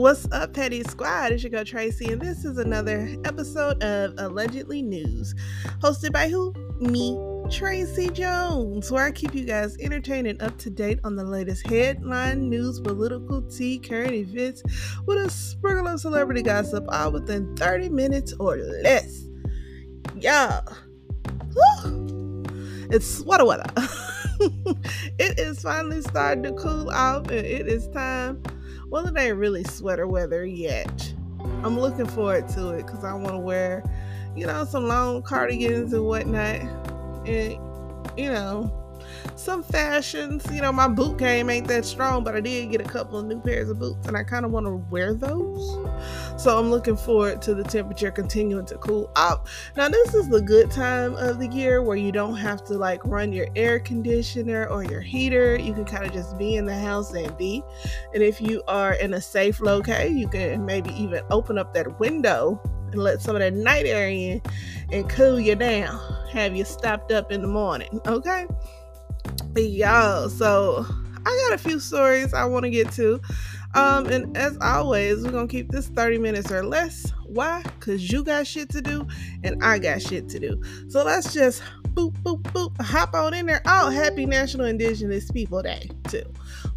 what's 0.00 0.30
up, 0.30 0.52
Petty 0.52 0.82
Squad? 0.82 1.32
It's 1.32 1.42
your 1.42 1.48
girl 1.48 1.64
Tracy, 1.64 2.12
and 2.12 2.20
this 2.20 2.44
is 2.44 2.58
another 2.58 3.08
episode 3.24 3.82
of 3.82 4.12
Allegedly 4.18 4.82
News, 4.82 5.34
hosted 5.82 6.12
by 6.12 6.28
who? 6.28 6.52
Me, 6.80 7.18
Tracy 7.50 8.10
Jones, 8.10 8.92
where 8.92 9.06
I 9.06 9.10
keep 9.10 9.34
you 9.34 9.46
guys 9.46 9.74
entertained 9.78 10.26
and 10.26 10.40
up 10.42 10.58
to 10.58 10.70
date 10.70 11.00
on 11.02 11.16
the 11.16 11.24
latest 11.24 11.66
headline 11.66 12.50
news, 12.50 12.78
political 12.78 13.40
tea, 13.48 13.78
current 13.78 14.12
events, 14.12 14.62
with 15.06 15.16
a 15.16 15.30
sprinkle 15.30 15.88
of 15.88 15.98
celebrity 15.98 16.42
gossip, 16.42 16.84
all 16.90 17.12
within 17.12 17.56
30 17.56 17.88
minutes 17.88 18.34
or 18.38 18.58
less. 18.58 19.24
Yeah. 20.14 20.60
Woo. 21.84 22.44
It's 22.90 23.22
what 23.22 23.40
a 23.40 23.46
weather. 23.46 23.64
it 25.18 25.38
is 25.38 25.62
finally 25.62 26.02
starting 26.02 26.42
to 26.42 26.52
cool 26.52 26.90
off, 26.90 27.28
and 27.28 27.46
it 27.46 27.66
is 27.66 27.88
time 27.88 28.42
well, 28.88 29.06
it 29.06 29.18
ain't 29.18 29.36
really 29.36 29.64
sweater 29.64 30.06
weather 30.06 30.44
yet. 30.44 31.12
I'm 31.62 31.78
looking 31.78 32.06
forward 32.06 32.48
to 32.50 32.70
it 32.70 32.86
because 32.86 33.04
I 33.04 33.14
want 33.14 33.34
to 33.34 33.38
wear, 33.38 33.82
you 34.36 34.46
know, 34.46 34.64
some 34.64 34.86
long 34.86 35.22
cardigans 35.22 35.92
and 35.92 36.04
whatnot. 36.04 36.60
And, 37.26 37.58
you 38.16 38.30
know, 38.30 38.72
some 39.38 39.62
fashions. 39.62 40.44
You 40.52 40.62
know, 40.62 40.72
my 40.72 40.88
boot 40.88 41.18
game 41.18 41.50
ain't 41.50 41.68
that 41.68 41.84
strong, 41.84 42.24
but 42.24 42.34
I 42.34 42.40
did 42.40 42.70
get 42.70 42.80
a 42.80 42.84
couple 42.84 43.18
of 43.18 43.26
new 43.26 43.40
pairs 43.40 43.68
of 43.68 43.78
boots 43.78 44.06
and 44.06 44.16
I 44.16 44.24
kind 44.24 44.44
of 44.44 44.50
want 44.50 44.66
to 44.66 44.76
wear 44.90 45.14
those. 45.14 45.78
So 46.42 46.58
I'm 46.58 46.70
looking 46.70 46.96
forward 46.96 47.42
to 47.42 47.54
the 47.54 47.64
temperature 47.64 48.10
continuing 48.10 48.66
to 48.66 48.76
cool 48.78 49.10
out. 49.16 49.46
Now, 49.76 49.88
this 49.88 50.14
is 50.14 50.28
the 50.28 50.40
good 50.40 50.70
time 50.70 51.14
of 51.16 51.38
the 51.38 51.48
year 51.48 51.82
where 51.82 51.96
you 51.96 52.12
don't 52.12 52.36
have 52.36 52.64
to 52.66 52.74
like 52.74 53.04
run 53.04 53.32
your 53.32 53.48
air 53.56 53.78
conditioner 53.78 54.66
or 54.66 54.82
your 54.82 55.00
heater. 55.00 55.56
You 55.56 55.74
can 55.74 55.84
kind 55.84 56.04
of 56.04 56.12
just 56.12 56.36
be 56.38 56.56
in 56.56 56.66
the 56.66 56.78
house 56.78 57.12
and 57.12 57.36
be. 57.36 57.62
And 58.14 58.22
if 58.22 58.40
you 58.40 58.62
are 58.68 58.94
in 58.94 59.14
a 59.14 59.20
safe 59.20 59.60
location, 59.60 60.16
you 60.16 60.28
can 60.28 60.64
maybe 60.64 60.90
even 60.90 61.22
open 61.30 61.58
up 61.58 61.74
that 61.74 61.98
window 62.00 62.60
and 62.92 63.02
let 63.02 63.20
some 63.20 63.36
of 63.36 63.40
that 63.40 63.54
night 63.54 63.86
air 63.86 64.08
in 64.08 64.40
and 64.92 65.08
cool 65.08 65.40
you 65.40 65.54
down. 65.54 65.98
Have 66.32 66.56
you 66.56 66.64
stopped 66.64 67.12
up 67.12 67.32
in 67.32 67.42
the 67.42 67.48
morning, 67.48 68.00
okay? 68.06 68.46
Y'all, 69.62 70.28
so 70.28 70.86
I 71.24 71.48
got 71.48 71.54
a 71.54 71.58
few 71.58 71.80
stories 71.80 72.34
I 72.34 72.44
want 72.44 72.64
to 72.64 72.70
get 72.70 72.92
to. 72.92 73.20
Um, 73.74 74.06
and 74.06 74.36
as 74.36 74.56
always, 74.60 75.22
we're 75.22 75.32
gonna 75.32 75.48
keep 75.48 75.70
this 75.70 75.88
30 75.88 76.18
minutes 76.18 76.50
or 76.50 76.64
less. 76.64 77.12
Why? 77.24 77.62
Because 77.62 78.10
you 78.10 78.24
got 78.24 78.46
shit 78.46 78.70
to 78.70 78.80
do 78.80 79.06
and 79.44 79.62
I 79.62 79.78
got 79.78 80.00
shit 80.00 80.28
to 80.30 80.38
do. 80.38 80.62
So 80.88 81.04
let's 81.04 81.34
just 81.34 81.62
boop, 81.88 82.12
boop, 82.22 82.42
boop, 82.44 82.80
hop 82.80 83.14
on 83.14 83.34
in 83.34 83.46
there. 83.46 83.62
Oh, 83.66 83.90
happy 83.90 84.26
National 84.26 84.66
Indigenous 84.66 85.30
People 85.30 85.62
Day, 85.62 85.90
too. 86.08 86.24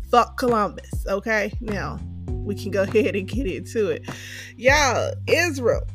Fuck 0.09 0.38
Columbus, 0.38 1.05
okay? 1.07 1.53
Now, 1.61 2.00
we 2.27 2.55
can 2.55 2.72
go 2.72 2.83
ahead 2.83 3.16
and 3.16 3.27
get 3.27 3.47
into 3.47 3.89
it. 3.89 4.09
Y'all, 4.57 5.13
Israel. 5.27 5.85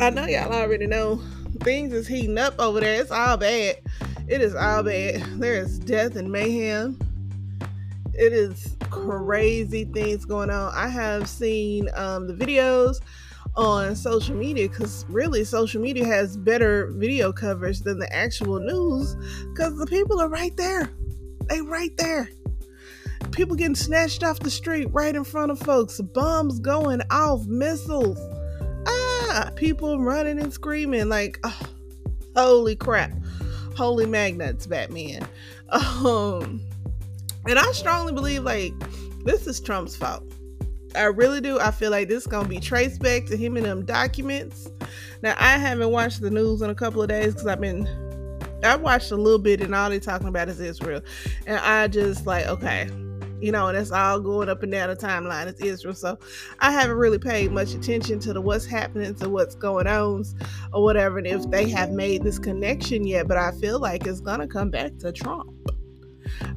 I 0.00 0.10
know 0.10 0.26
y'all 0.26 0.52
already 0.52 0.86
know 0.86 1.22
things 1.60 1.92
is 1.92 2.08
heating 2.08 2.38
up 2.38 2.58
over 2.58 2.80
there. 2.80 3.00
It's 3.00 3.10
all 3.10 3.36
bad. 3.36 3.76
It 4.28 4.40
is 4.40 4.54
all 4.54 4.82
bad. 4.82 5.22
There 5.40 5.54
is 5.54 5.78
death 5.78 6.16
and 6.16 6.30
mayhem. 6.30 6.98
It 8.14 8.32
is 8.32 8.76
crazy 8.90 9.84
things 9.84 10.24
going 10.24 10.50
on. 10.50 10.72
I 10.74 10.88
have 10.88 11.28
seen 11.28 11.88
um, 11.94 12.26
the 12.26 12.34
videos 12.34 13.00
on 13.56 13.96
social 13.96 14.36
media 14.36 14.68
because 14.68 15.04
really 15.08 15.44
social 15.44 15.80
media 15.80 16.06
has 16.06 16.36
better 16.36 16.92
video 16.92 17.32
coverage 17.32 17.80
than 17.80 17.98
the 17.98 18.10
actual 18.14 18.60
news 18.60 19.14
because 19.50 19.76
the 19.76 19.86
people 19.86 20.20
are 20.20 20.28
right 20.28 20.56
there. 20.56 20.90
They 21.48 21.60
right 21.60 21.94
there. 21.96 22.30
People 23.32 23.56
getting 23.56 23.74
snatched 23.74 24.22
off 24.22 24.38
the 24.40 24.50
street 24.50 24.86
right 24.92 25.14
in 25.14 25.24
front 25.24 25.50
of 25.50 25.58
folks. 25.58 26.00
Bombs 26.00 26.60
going 26.60 27.00
off, 27.10 27.44
missiles. 27.46 28.18
Ah, 28.86 29.50
people 29.56 30.00
running 30.00 30.38
and 30.38 30.52
screaming 30.52 31.08
like, 31.08 31.38
oh, 31.44 31.60
holy 32.36 32.76
crap 32.76 33.12
holy 33.76 34.06
magnets, 34.06 34.66
Batman. 34.66 35.26
Um, 35.72 36.60
and 37.48 37.58
I 37.58 37.72
strongly 37.72 38.12
believe 38.12 38.42
like 38.42 38.74
this 39.24 39.46
is 39.46 39.58
Trump's 39.58 39.96
fault. 39.96 40.22
I 40.94 41.04
really 41.04 41.40
do. 41.40 41.58
I 41.58 41.70
feel 41.70 41.90
like 41.90 42.08
this 42.08 42.24
is 42.24 42.26
gonna 42.26 42.46
be 42.46 42.60
traced 42.60 43.00
back 43.00 43.24
to 43.26 43.38
him 43.38 43.56
and 43.56 43.64
them 43.64 43.86
documents. 43.86 44.68
Now 45.22 45.34
I 45.38 45.56
haven't 45.56 45.90
watched 45.90 46.20
the 46.20 46.30
news 46.30 46.60
in 46.60 46.68
a 46.68 46.74
couple 46.74 47.00
of 47.00 47.08
days 47.08 47.32
because 47.32 47.46
I've 47.46 47.60
been 47.62 47.88
I 48.62 48.76
watched 48.76 49.10
a 49.10 49.16
little 49.16 49.38
bit 49.38 49.60
and 49.60 49.74
all 49.74 49.90
they're 49.90 49.98
talking 49.98 50.28
about 50.28 50.48
is 50.48 50.60
Israel. 50.60 51.00
And 51.46 51.58
I 51.58 51.88
just 51.88 52.26
like, 52.26 52.46
okay, 52.46 52.88
you 53.42 53.52
know, 53.52 53.68
and 53.68 53.76
it's 53.76 53.90
all 53.90 54.20
going 54.20 54.48
up 54.48 54.62
and 54.62 54.72
down 54.72 54.88
the 54.88 54.96
timeline. 54.96 55.46
It's 55.46 55.60
Israel. 55.60 55.94
So 55.94 56.18
I 56.60 56.70
haven't 56.70 56.96
really 56.96 57.18
paid 57.18 57.52
much 57.52 57.74
attention 57.74 58.20
to 58.20 58.32
the 58.32 58.40
what's 58.40 58.64
happening, 58.64 59.14
to 59.16 59.28
what's 59.28 59.54
going 59.54 59.86
on, 59.86 60.24
or 60.72 60.82
whatever, 60.82 61.18
and 61.18 61.26
if 61.26 61.50
they 61.50 61.68
have 61.70 61.90
made 61.90 62.22
this 62.22 62.38
connection 62.38 63.06
yet. 63.06 63.26
But 63.26 63.36
I 63.36 63.52
feel 63.52 63.80
like 63.80 64.06
it's 64.06 64.20
gonna 64.20 64.46
come 64.46 64.70
back 64.70 64.96
to 64.98 65.12
Trump. 65.12 65.50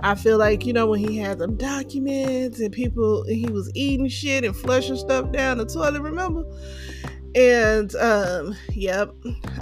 I 0.01 0.15
feel 0.15 0.37
like, 0.37 0.65
you 0.65 0.73
know, 0.73 0.87
when 0.87 0.99
he 0.99 1.17
had 1.17 1.39
them 1.39 1.57
documents 1.57 2.59
and 2.59 2.71
people, 2.71 3.23
he 3.23 3.47
was 3.47 3.71
eating 3.73 4.07
shit 4.07 4.43
and 4.43 4.55
flushing 4.55 4.97
stuff 4.97 5.31
down 5.31 5.57
the 5.57 5.65
toilet, 5.65 6.01
remember? 6.01 6.43
And 7.35 7.93
um, 7.95 8.55
yep, 8.71 9.13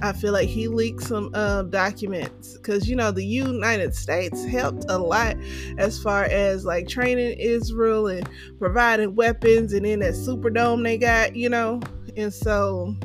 I 0.01 0.13
feel 0.13 0.31
like 0.31 0.47
he 0.47 0.67
leaked 0.67 1.01
some 1.01 1.31
uh, 1.33 1.63
documents 1.63 2.55
because 2.55 2.87
you 2.87 2.95
know 2.95 3.09
the 3.11 3.25
United 3.25 3.95
States 3.95 4.45
helped 4.45 4.85
a 4.89 4.97
lot 4.99 5.35
as 5.79 6.01
far 6.01 6.25
as 6.25 6.65
like 6.65 6.87
training 6.87 7.35
Israel 7.39 8.07
and 8.07 8.29
providing 8.59 9.15
weapons, 9.15 9.73
and 9.73 9.87
in 9.87 10.01
that 10.01 10.13
Superdome 10.13 10.83
they 10.83 10.99
got, 10.99 11.35
you 11.35 11.49
know, 11.49 11.81
and 12.15 12.33
so 12.33 12.95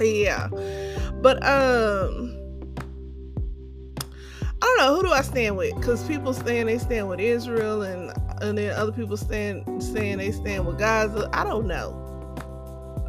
yeah, 0.00 0.48
but 1.22 1.42
um. 1.46 2.34
I 4.60 4.64
don't 4.66 4.78
know 4.78 4.96
who 4.96 5.02
do 5.04 5.12
I 5.12 5.22
stand 5.22 5.56
with 5.56 5.72
because 5.76 6.02
people 6.08 6.34
saying 6.34 6.66
they 6.66 6.78
stand 6.78 7.08
with 7.08 7.20
Israel 7.20 7.82
and 7.82 8.12
and 8.42 8.58
then 8.58 8.74
other 8.76 8.90
people 8.90 9.16
stand 9.16 9.64
saying 9.82 10.18
they 10.18 10.32
stand 10.32 10.66
with 10.66 10.78
Gaza. 10.78 11.30
I 11.32 11.44
don't 11.44 11.68
know. 11.68 12.04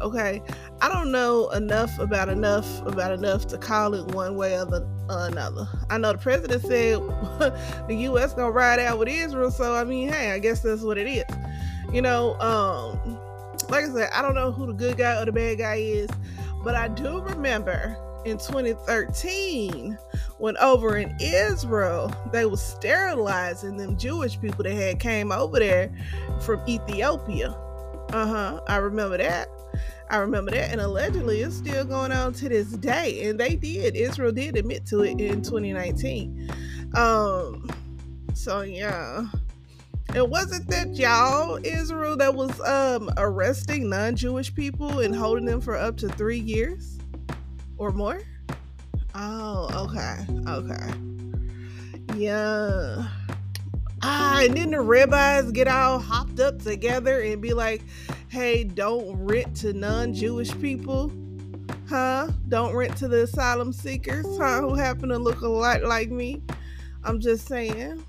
Okay, 0.00 0.42
I 0.82 0.88
don't 0.88 1.12
know 1.12 1.50
enough 1.50 1.98
about 1.98 2.30
enough 2.30 2.86
about 2.86 3.12
enough 3.12 3.46
to 3.48 3.58
call 3.58 3.94
it 3.94 4.14
one 4.14 4.36
way 4.36 4.58
or 4.58 4.64
the, 4.64 4.86
another. 5.10 5.68
I 5.90 5.98
know 5.98 6.12
the 6.12 6.18
president 6.18 6.62
said 6.62 7.00
the 7.88 7.94
U.S. 7.94 8.32
gonna 8.32 8.50
ride 8.50 8.78
out 8.80 8.98
with 8.98 9.08
Israel, 9.08 9.50
so 9.50 9.74
I 9.74 9.84
mean, 9.84 10.08
hey, 10.08 10.32
I 10.32 10.38
guess 10.38 10.62
that's 10.62 10.82
what 10.82 10.96
it 10.96 11.06
is. 11.06 11.24
You 11.92 12.00
know, 12.00 12.38
um, 12.40 13.18
like 13.68 13.84
I 13.84 13.88
said, 13.88 14.10
I 14.12 14.22
don't 14.22 14.34
know 14.34 14.52
who 14.52 14.66
the 14.66 14.72
good 14.72 14.96
guy 14.96 15.20
or 15.20 15.26
the 15.26 15.32
bad 15.32 15.58
guy 15.58 15.76
is, 15.76 16.08
but 16.64 16.74
I 16.74 16.88
do 16.88 17.20
remember 17.20 17.96
in 18.24 18.38
2013 18.38 19.98
when 20.38 20.56
over 20.58 20.96
in 20.96 21.14
Israel 21.20 22.12
they 22.32 22.46
were 22.46 22.56
sterilizing 22.56 23.76
them 23.76 23.96
Jewish 23.96 24.40
people 24.40 24.64
that 24.64 24.72
had 24.74 24.98
came 24.98 25.30
over 25.30 25.58
there 25.58 25.90
from 26.40 26.62
Ethiopia. 26.66 27.50
Uh 28.12 28.26
huh. 28.26 28.60
I 28.66 28.76
remember 28.76 29.18
that. 29.18 29.48
I 30.10 30.16
remember 30.16 30.50
that, 30.50 30.72
and 30.72 30.80
allegedly 30.80 31.40
it's 31.40 31.56
still 31.56 31.84
going 31.84 32.10
on 32.10 32.32
to 32.34 32.48
this 32.48 32.66
day. 32.66 33.28
And 33.28 33.38
they 33.38 33.54
did, 33.54 33.94
Israel 33.94 34.32
did 34.32 34.56
admit 34.56 34.84
to 34.86 35.02
it 35.02 35.20
in 35.20 35.40
2019. 35.40 36.50
Um, 36.94 37.70
so 38.34 38.62
yeah. 38.62 39.26
And 40.12 40.28
wasn't 40.28 40.66
that 40.68 40.96
y'all, 40.96 41.60
Israel, 41.64 42.16
that 42.16 42.34
was 42.34 42.60
um 42.62 43.08
arresting 43.16 43.88
non-Jewish 43.88 44.52
people 44.52 44.98
and 44.98 45.14
holding 45.14 45.44
them 45.44 45.60
for 45.60 45.76
up 45.76 45.96
to 45.98 46.08
three 46.08 46.40
years 46.40 46.98
or 47.78 47.92
more? 47.92 48.20
Oh, 49.14 49.88
okay, 49.88 50.26
okay, 50.48 50.92
yeah. 52.16 53.06
Ah, 54.02 54.40
and 54.42 54.56
then 54.56 54.70
the 54.70 54.80
rabbis 54.80 55.52
get 55.52 55.68
all 55.68 56.00
hopped 56.00 56.40
up 56.40 56.60
together 56.60 57.20
and 57.20 57.40
be 57.40 57.52
like, 57.52 57.82
hey, 58.30 58.62
don't 58.62 59.12
rent 59.16 59.56
to 59.56 59.72
non 59.72 60.14
Jewish 60.14 60.58
people. 60.60 61.12
Huh? 61.88 62.28
Don't 62.48 62.74
rent 62.74 62.96
to 62.98 63.08
the 63.08 63.24
asylum 63.24 63.72
seekers, 63.72 64.24
huh? 64.38 64.60
Who 64.60 64.74
happen 64.74 65.08
to 65.08 65.18
look 65.18 65.40
a 65.40 65.48
lot 65.48 65.82
like 65.82 66.10
me. 66.10 66.40
I'm 67.02 67.20
just 67.20 67.46
saying. 67.48 68.04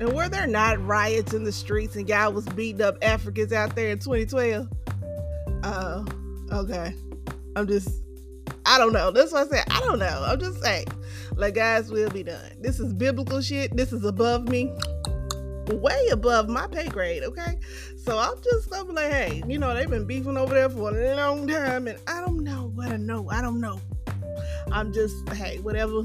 And 0.00 0.12
were 0.12 0.28
there 0.28 0.46
not 0.46 0.84
riots 0.86 1.32
in 1.32 1.44
the 1.44 1.50
streets 1.50 1.96
and 1.96 2.08
y'all 2.08 2.32
was 2.32 2.46
beating 2.50 2.82
up 2.82 2.96
Africans 3.02 3.52
out 3.52 3.74
there 3.74 3.90
in 3.90 3.98
2012? 3.98 4.68
Oh, 5.64 5.68
uh, 5.68 6.04
okay. 6.52 6.94
I'm 7.56 7.66
just, 7.66 7.88
I 8.66 8.78
don't 8.78 8.92
know. 8.92 9.10
That's 9.10 9.32
what 9.32 9.46
I 9.46 9.50
said. 9.50 9.64
I 9.70 9.80
don't 9.80 9.98
know. 9.98 10.24
I'm 10.26 10.38
just 10.38 10.62
saying. 10.62 10.86
Like, 11.34 11.54
guys, 11.54 11.90
we'll 11.90 12.10
be 12.10 12.22
done. 12.22 12.52
This 12.60 12.78
is 12.78 12.92
biblical 12.92 13.40
shit. 13.40 13.76
This 13.76 13.92
is 13.92 14.04
above 14.04 14.48
me 14.48 14.72
way 15.76 16.08
above 16.10 16.48
my 16.48 16.66
pay 16.66 16.88
grade, 16.88 17.22
okay? 17.22 17.58
So 17.96 18.18
I'm 18.18 18.40
just 18.42 18.70
be 18.70 18.92
like, 18.92 19.10
hey, 19.10 19.42
you 19.46 19.58
know, 19.58 19.74
they've 19.74 19.90
been 19.90 20.06
beefing 20.06 20.36
over 20.36 20.54
there 20.54 20.70
for 20.70 20.98
a 20.98 21.16
long 21.16 21.46
time, 21.46 21.88
and 21.88 21.98
I 22.06 22.20
don't 22.20 22.42
know 22.42 22.72
what 22.74 22.88
I 22.88 22.96
know. 22.96 23.28
I 23.30 23.42
don't 23.42 23.60
know. 23.60 23.80
I'm 24.72 24.92
just, 24.92 25.28
hey, 25.30 25.58
whatever. 25.58 26.02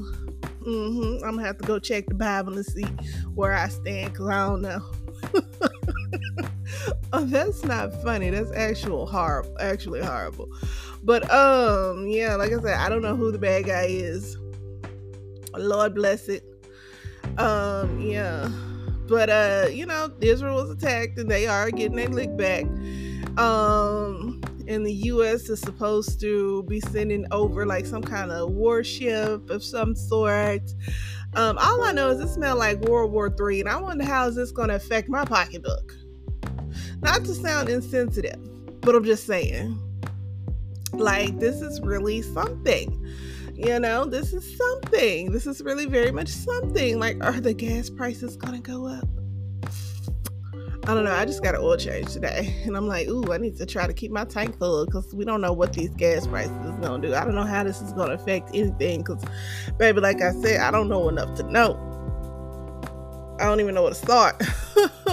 Mm-hmm. 0.66 1.24
I'm 1.24 1.36
gonna 1.36 1.46
have 1.46 1.58
to 1.58 1.66
go 1.66 1.78
check 1.78 2.06
the 2.06 2.14
Bible 2.14 2.54
and 2.54 2.64
see 2.64 2.86
where 3.34 3.52
I 3.52 3.68
stand, 3.68 4.14
cause 4.14 4.28
I 4.28 4.46
don't 4.46 4.62
know. 4.62 4.82
oh, 7.12 7.24
that's 7.24 7.64
not 7.64 8.02
funny. 8.02 8.30
That's 8.30 8.52
actual 8.52 9.06
horrible. 9.06 9.56
Actually 9.60 10.02
horrible. 10.02 10.48
But 11.02 11.30
um, 11.30 12.06
yeah, 12.08 12.36
like 12.36 12.52
I 12.52 12.60
said, 12.60 12.78
I 12.78 12.88
don't 12.88 13.02
know 13.02 13.16
who 13.16 13.30
the 13.30 13.38
bad 13.38 13.66
guy 13.66 13.86
is. 13.88 14.38
Lord 15.54 15.94
bless 15.94 16.28
it. 16.28 16.44
Um, 17.38 18.00
yeah. 18.00 18.50
But 19.06 19.30
uh, 19.30 19.68
you 19.70 19.86
know, 19.86 20.12
Israel 20.20 20.56
was 20.56 20.70
attacked 20.70 21.18
and 21.18 21.30
they 21.30 21.46
are 21.46 21.70
getting 21.70 21.96
their 21.96 22.08
lick 22.08 22.36
back. 22.36 22.64
Um, 23.38 24.40
and 24.66 24.86
the 24.86 24.92
US 24.92 25.48
is 25.48 25.60
supposed 25.60 26.20
to 26.20 26.62
be 26.64 26.80
sending 26.80 27.26
over 27.30 27.66
like 27.66 27.86
some 27.86 28.02
kind 28.02 28.30
of 28.30 28.50
warship 28.52 29.50
of 29.50 29.62
some 29.62 29.94
sort. 29.94 30.62
Um, 31.34 31.58
all 31.58 31.82
I 31.82 31.92
know 31.92 32.10
is 32.10 32.20
it 32.20 32.28
smelled 32.28 32.58
like 32.58 32.80
World 32.82 33.12
War 33.12 33.28
Three, 33.28 33.60
and 33.60 33.68
I 33.68 33.76
wonder 33.80 34.04
how 34.04 34.28
is 34.28 34.36
this 34.36 34.52
going 34.52 34.68
to 34.68 34.76
affect 34.76 35.08
my 35.08 35.24
pocketbook. 35.24 35.92
Not 37.02 37.24
to 37.24 37.34
sound 37.34 37.68
insensitive, 37.68 38.38
but 38.80 38.94
I'm 38.94 39.04
just 39.04 39.26
saying, 39.26 39.78
like 40.92 41.38
this 41.40 41.60
is 41.60 41.80
really 41.80 42.22
something. 42.22 43.00
You 43.54 43.78
know, 43.78 44.04
this 44.04 44.32
is 44.32 44.56
something. 44.56 45.30
This 45.30 45.46
is 45.46 45.62
really 45.62 45.86
very 45.86 46.10
much 46.10 46.28
something. 46.28 46.98
Like, 46.98 47.22
are 47.22 47.40
the 47.40 47.54
gas 47.54 47.88
prices 47.88 48.36
gonna 48.36 48.60
go 48.60 48.86
up? 48.88 49.08
I 50.86 50.92
don't 50.92 51.04
know. 51.04 51.12
I 51.12 51.24
just 51.24 51.42
got 51.42 51.54
an 51.54 51.60
oil 51.62 51.76
change 51.76 52.12
today, 52.12 52.60
and 52.66 52.76
I'm 52.76 52.88
like, 52.88 53.06
ooh, 53.06 53.32
I 53.32 53.38
need 53.38 53.56
to 53.58 53.64
try 53.64 53.86
to 53.86 53.92
keep 53.94 54.10
my 54.10 54.24
tank 54.24 54.58
full 54.58 54.84
because 54.84 55.14
we 55.14 55.24
don't 55.24 55.40
know 55.40 55.52
what 55.52 55.72
these 55.72 55.90
gas 55.90 56.26
prices 56.26 56.50
is 56.50 56.74
gonna 56.80 57.00
do. 57.00 57.14
I 57.14 57.24
don't 57.24 57.36
know 57.36 57.44
how 57.44 57.62
this 57.62 57.80
is 57.80 57.92
gonna 57.92 58.14
affect 58.14 58.50
anything. 58.52 59.02
Because, 59.02 59.24
baby, 59.78 60.00
like 60.00 60.20
I 60.20 60.32
said, 60.32 60.60
I 60.60 60.72
don't 60.72 60.88
know 60.88 61.08
enough 61.08 61.34
to 61.36 61.44
know. 61.44 61.78
I 63.38 63.44
don't 63.44 63.60
even 63.60 63.74
know 63.74 63.82
where 63.82 63.92
to 63.92 63.96
start. 63.96 64.42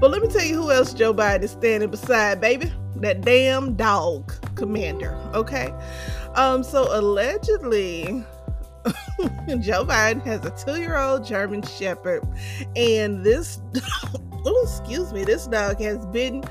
but 0.00 0.10
let 0.10 0.20
me 0.20 0.28
tell 0.28 0.44
you 0.44 0.56
who 0.56 0.72
else 0.72 0.92
Joe 0.92 1.14
Biden 1.14 1.42
is 1.44 1.52
standing 1.52 1.90
beside, 1.90 2.40
baby. 2.40 2.72
That 2.96 3.20
damn 3.20 3.76
dog 3.76 4.32
commander. 4.56 5.16
Okay. 5.32 5.72
Um, 6.34 6.62
so 6.62 6.88
allegedly, 6.90 8.24
Joe 9.60 9.84
Biden 9.84 10.22
has 10.24 10.44
a 10.44 10.50
two-year-old 10.50 11.24
German 11.24 11.62
Shepherd, 11.62 12.22
and 12.76 13.24
this 13.24 13.60
oh 14.44 14.60
excuse 14.62 15.12
me, 15.12 15.24
this 15.24 15.46
dog 15.46 15.80
has 15.80 16.04
bitten 16.06 16.44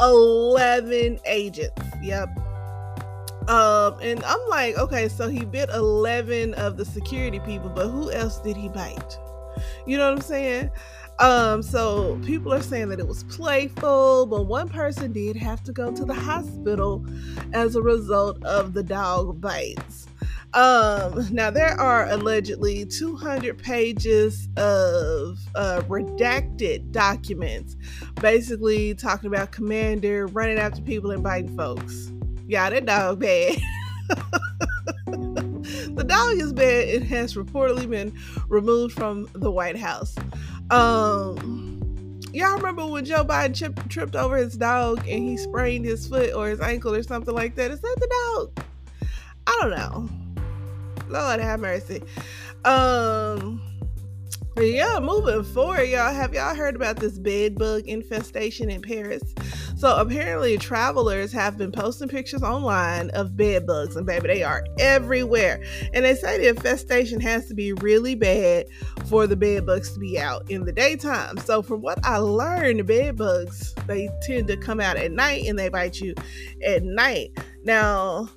11 0.00 1.20
agents. 1.26 1.82
Yep. 2.02 2.28
Um, 3.48 3.98
and 4.02 4.22
I'm 4.24 4.48
like, 4.48 4.76
okay, 4.76 5.08
so 5.08 5.28
he 5.28 5.44
bit 5.44 5.70
11 5.70 6.54
of 6.54 6.76
the 6.76 6.84
security 6.84 7.40
people, 7.40 7.70
but 7.70 7.88
who 7.88 8.10
else 8.10 8.40
did 8.40 8.56
he 8.56 8.68
bite? 8.68 9.18
You 9.86 9.96
know 9.96 10.08
what 10.10 10.18
I'm 10.18 10.20
saying? 10.20 10.70
Um, 11.20 11.62
so 11.62 12.18
people 12.24 12.54
are 12.54 12.62
saying 12.62 12.90
that 12.90 13.00
it 13.00 13.08
was 13.08 13.24
playful, 13.24 14.26
but 14.26 14.44
one 14.44 14.68
person 14.68 15.12
did 15.12 15.36
have 15.36 15.62
to 15.64 15.72
go 15.72 15.90
to 15.92 16.04
the 16.04 16.14
hospital 16.14 17.04
as 17.52 17.74
a 17.74 17.82
result 17.82 18.42
of 18.44 18.72
the 18.72 18.84
dog 18.84 19.40
bites. 19.40 20.06
Um, 20.54 21.28
now 21.30 21.50
there 21.50 21.78
are 21.78 22.08
allegedly 22.08 22.86
200 22.86 23.58
pages 23.58 24.48
of 24.56 25.38
uh, 25.54 25.82
redacted 25.88 26.90
documents, 26.92 27.76
basically 28.20 28.94
talking 28.94 29.26
about 29.26 29.52
Commander 29.52 30.26
running 30.28 30.58
after 30.58 30.80
people 30.82 31.10
and 31.10 31.22
biting 31.22 31.54
folks. 31.56 32.12
Yeah, 32.46 32.70
that 32.70 32.86
dog 32.86 33.20
bad. 33.20 33.58
the 35.06 36.04
dog 36.06 36.36
is 36.36 36.52
bad. 36.54 36.88
It 36.88 37.02
has 37.04 37.34
reportedly 37.34 37.90
been 37.90 38.14
removed 38.48 38.94
from 38.94 39.28
the 39.34 39.50
White 39.50 39.76
House. 39.76 40.14
Um, 40.70 42.20
y'all 42.32 42.56
remember 42.56 42.86
when 42.86 43.04
Joe 43.04 43.24
Biden 43.24 43.56
tripped, 43.56 43.88
tripped 43.88 44.16
over 44.16 44.36
his 44.36 44.56
dog 44.56 44.98
and 45.08 45.22
he 45.22 45.36
sprained 45.36 45.84
his 45.84 46.06
foot 46.06 46.34
or 46.34 46.48
his 46.48 46.60
ankle 46.60 46.94
or 46.94 47.02
something 47.02 47.34
like 47.34 47.54
that? 47.54 47.70
Is 47.70 47.80
that 47.80 47.96
the 47.98 48.08
dog? 48.36 48.64
I 49.46 49.58
don't 49.60 49.70
know. 49.70 50.08
Lord 51.08 51.40
have 51.40 51.60
mercy. 51.60 52.02
Um, 52.64 53.62
yeah, 54.60 54.98
moving 55.00 55.44
forward, 55.44 55.84
y'all. 55.84 56.12
Have 56.12 56.34
y'all 56.34 56.54
heard 56.54 56.74
about 56.74 56.96
this 56.96 57.18
bed 57.18 57.56
bug 57.56 57.82
infestation 57.86 58.70
in 58.70 58.82
Paris? 58.82 59.22
So 59.76 59.96
apparently, 59.96 60.58
travelers 60.58 61.32
have 61.32 61.56
been 61.56 61.70
posting 61.70 62.08
pictures 62.08 62.42
online 62.42 63.10
of 63.10 63.36
bed 63.36 63.66
bugs, 63.66 63.94
and 63.94 64.04
baby, 64.04 64.26
they 64.26 64.42
are 64.42 64.64
everywhere. 64.78 65.62
And 65.92 66.04
they 66.04 66.14
say 66.14 66.38
the 66.38 66.48
infestation 66.48 67.20
has 67.20 67.46
to 67.46 67.54
be 67.54 67.72
really 67.74 68.14
bad 68.14 68.66
for 69.06 69.26
the 69.26 69.36
bed 69.36 69.66
bugs 69.66 69.92
to 69.92 70.00
be 70.00 70.18
out 70.18 70.50
in 70.50 70.64
the 70.64 70.72
daytime. 70.72 71.38
So, 71.38 71.62
from 71.62 71.80
what 71.80 72.04
I 72.04 72.16
learned, 72.16 72.86
bed 72.86 73.16
bugs 73.16 73.74
they 73.86 74.08
tend 74.22 74.48
to 74.48 74.56
come 74.56 74.80
out 74.80 74.96
at 74.96 75.12
night 75.12 75.44
and 75.46 75.58
they 75.58 75.68
bite 75.68 76.00
you 76.00 76.14
at 76.64 76.82
night. 76.82 77.30
Now, 77.64 78.28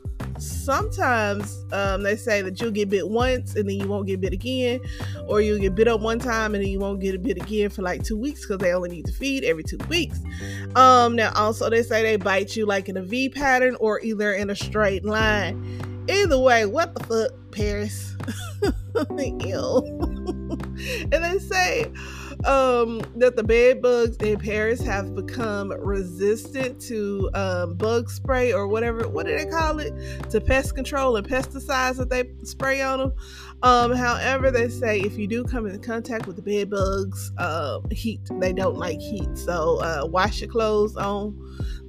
sometimes 0.42 1.66
um, 1.72 2.04
they 2.04 2.16
say 2.16 2.42
that 2.42 2.60
you'll 2.60 2.72
get 2.72 2.90
bit 2.90 3.08
once 3.08 3.56
and 3.56 3.70
then 3.70 3.78
you 3.78 3.88
won't 3.88 4.08
get 4.08 4.20
bit 4.20 4.34
again, 4.34 4.80
or 5.28 5.42
you'll 5.42 5.60
get 5.60 5.76
bit 5.76 5.88
up 5.88 6.02
one 6.02 6.20
time 6.20 6.56
and 6.56 6.64
then 6.64 6.72
you 6.72 6.80
won't 6.80 7.00
get 7.00 7.16
a 7.16 7.20
bit 7.20 7.38
again 7.38 7.70
for 7.70 7.82
like 7.82 8.04
two 8.04 8.18
weeks 8.18 8.42
because 8.42 8.58
they 8.58 8.74
only 8.74 8.90
need 8.90 9.06
to 9.06 9.14
feed 9.14 9.44
every 9.44 9.64
two 9.64 9.78
weeks. 9.90 10.20
Um, 10.76 11.16
now, 11.16 11.32
also, 11.36 11.70
they 11.70 11.84
say 11.84 12.02
they 12.04 12.16
bite 12.18 12.56
you 12.56 12.66
like 12.66 12.90
in 12.90 12.98
a 12.98 13.04
V 13.04 13.30
pattern 13.30 13.76
or 13.80 14.02
either 14.02 14.34
in 14.34 14.50
a 14.50 14.56
straight 14.56 15.06
line. 15.06 16.06
Either 16.10 16.40
way, 16.40 16.66
what 16.66 16.94
the 16.96 17.04
fuck, 17.04 17.52
Paris? 17.52 18.16
Ew. 19.46 19.84
and 21.12 21.24
they 21.24 21.40
say 21.40 21.92
um, 22.46 23.02
that 23.16 23.36
the 23.36 23.44
bed 23.44 23.82
bugs 23.82 24.18
in 24.18 24.40
Paris 24.40 24.82
have 24.82 25.16
become 25.16 25.72
resistant 25.72 26.82
to 26.82 27.30
um, 27.34 27.76
bug 27.76 28.10
spray 28.10 28.52
or 28.54 28.68
whatever. 28.68 29.08
What 29.08 29.26
do 29.26 29.38
they 29.38 29.46
call 29.46 29.80
it? 29.80 29.94
To 30.30 30.42
pest 30.42 30.76
control 30.76 31.16
and 31.16 31.28
pesticides 31.28 31.98
that 31.98 32.10
they 32.10 32.30
spray 32.44 32.82
on 32.82 33.00
them. 33.00 33.14
Um, 33.64 33.94
however, 33.94 34.50
they 34.50 34.70
say 34.70 35.02
if 35.02 35.18
you 35.18 35.28
do 35.28 35.44
come 35.44 35.68
in 35.68 35.80
contact 35.82 36.26
with 36.26 36.36
the 36.36 36.42
bed 36.42 36.70
bugs, 36.70 37.32
uh, 37.38 37.80
heat, 37.92 38.22
they 38.40 38.54
don't 38.54 38.78
like 38.78 39.00
heat. 39.00 39.30
So 39.38 39.80
uh, 39.82 40.08
wash 40.08 40.42
your 40.42 40.50
clothes 40.50 40.96
on 40.98 41.38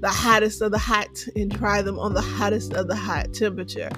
the 0.00 0.08
hottest 0.08 0.60
of 0.60 0.72
the 0.72 0.78
hot 0.78 1.24
and 1.36 1.50
dry 1.50 1.80
them 1.80 1.98
on 1.98 2.12
the 2.12 2.20
hottest 2.20 2.74
of 2.74 2.88
the 2.88 2.96
hot 2.96 3.32
temperature. 3.32 3.88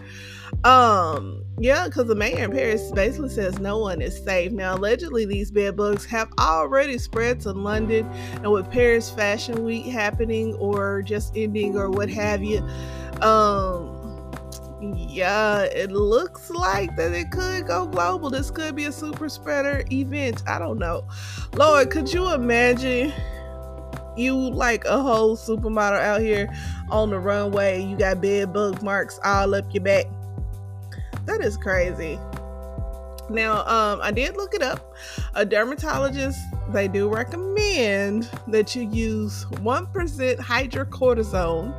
Um, 0.64 1.44
yeah, 1.58 1.84
because 1.86 2.06
the 2.06 2.14
mayor 2.14 2.44
in 2.44 2.50
Paris 2.50 2.90
basically 2.90 3.28
says 3.28 3.58
no 3.58 3.78
one 3.78 4.00
is 4.00 4.16
safe. 4.24 4.50
Now, 4.50 4.74
allegedly, 4.74 5.26
these 5.26 5.50
bed 5.50 5.76
bugs 5.76 6.06
have 6.06 6.32
already 6.40 6.96
spread 6.96 7.40
to 7.40 7.52
London, 7.52 8.06
and 8.36 8.50
with 8.50 8.70
Paris 8.70 9.10
Fashion 9.10 9.62
Week 9.62 9.84
happening 9.84 10.54
or 10.54 11.02
just 11.02 11.36
ending 11.36 11.76
or 11.76 11.90
what 11.90 12.08
have 12.08 12.42
you, 12.42 12.58
um, 13.20 14.00
yeah, 14.96 15.62
it 15.62 15.92
looks 15.92 16.50
like 16.50 16.96
that 16.96 17.12
it 17.12 17.30
could 17.30 17.66
go 17.66 17.86
global. 17.86 18.30
This 18.30 18.50
could 18.50 18.74
be 18.74 18.86
a 18.86 18.92
super 18.92 19.28
spreader 19.28 19.84
event. 19.92 20.42
I 20.46 20.58
don't 20.58 20.78
know. 20.78 21.06
Lord, 21.54 21.90
could 21.90 22.12
you 22.12 22.32
imagine 22.32 23.12
you 24.16 24.34
like 24.34 24.84
a 24.86 25.00
whole 25.00 25.36
supermodel 25.36 26.00
out 26.00 26.20
here 26.20 26.48
on 26.90 27.10
the 27.10 27.18
runway? 27.18 27.82
You 27.82 27.96
got 27.96 28.22
bed 28.22 28.52
bug 28.52 28.82
marks 28.82 29.20
all 29.24 29.54
up 29.54 29.72
your 29.72 29.84
back 29.84 30.06
that 31.26 31.40
is 31.40 31.56
crazy. 31.56 32.18
Now, 33.30 33.66
um, 33.66 34.00
I 34.02 34.10
did 34.10 34.36
look 34.36 34.54
it 34.54 34.62
up. 34.62 34.94
A 35.34 35.44
dermatologist, 35.44 36.38
they 36.72 36.88
do 36.88 37.08
recommend 37.08 38.28
that 38.48 38.76
you 38.76 38.88
use 38.90 39.44
1% 39.46 40.36
hydrocortisone 40.38 41.74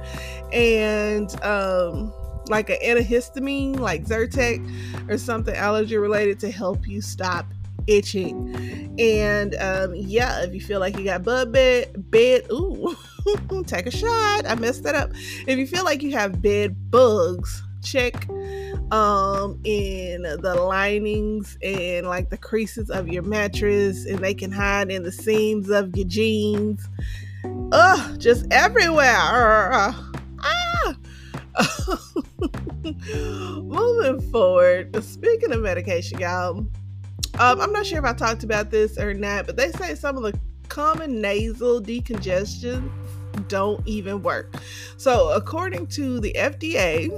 and 0.53 1.43
um, 1.43 2.13
like 2.47 2.69
an 2.69 2.77
antihistamine, 2.83 3.79
like 3.79 4.05
Zyrtec 4.05 5.09
or 5.09 5.17
something 5.17 5.55
allergy 5.55 5.97
related 5.97 6.39
to 6.39 6.51
help 6.51 6.87
you 6.87 7.01
stop 7.01 7.45
itching. 7.87 8.95
And 8.97 9.55
um, 9.55 9.93
yeah, 9.95 10.43
if 10.43 10.53
you 10.53 10.61
feel 10.61 10.79
like 10.79 10.97
you 10.97 11.05
got 11.05 11.23
bug 11.23 11.51
bed, 11.51 12.09
bed, 12.09 12.47
ooh, 12.51 12.95
take 13.67 13.85
a 13.85 13.91
shot. 13.91 14.45
I 14.47 14.55
messed 14.55 14.83
that 14.83 14.95
up. 14.95 15.11
If 15.47 15.57
you 15.57 15.67
feel 15.67 15.83
like 15.83 16.01
you 16.01 16.11
have 16.13 16.41
bed 16.41 16.89
bugs, 16.89 17.61
check 17.83 18.27
um 18.91 19.59
in 19.63 20.21
the 20.21 20.55
linings 20.67 21.57
and 21.63 22.05
like 22.07 22.29
the 22.29 22.37
creases 22.37 22.89
of 22.89 23.07
your 23.07 23.23
mattress 23.23 24.05
and 24.05 24.19
they 24.19 24.33
can 24.33 24.51
hide 24.51 24.91
in 24.91 25.03
the 25.03 25.11
seams 25.11 25.69
of 25.69 25.95
your 25.95 26.07
jeans. 26.07 26.87
Ugh, 27.71 28.19
just 28.19 28.45
everywhere. 28.51 29.15
Ah. 29.17 30.11
Moving 32.83 34.21
forward. 34.31 35.03
Speaking 35.03 35.51
of 35.51 35.61
medication 35.61 36.19
y'all 36.19 36.65
um, 37.39 37.59
i'm 37.59 37.73
not 37.73 37.85
sure 37.85 37.99
if 37.99 38.05
i 38.05 38.13
talked 38.13 38.43
about 38.43 38.71
this 38.71 38.97
or 38.97 39.13
not 39.13 39.45
but 39.45 39.57
they 39.57 39.71
say 39.73 39.93
some 39.95 40.15
of 40.15 40.23
the 40.23 40.37
common 40.69 41.21
nasal 41.21 41.81
decongestion 41.81 42.89
don't 43.47 43.85
even 43.85 44.21
work. 44.23 44.55
So 44.97 45.29
according 45.31 45.87
to 45.87 46.19
the 46.19 46.33
fda 46.37 47.09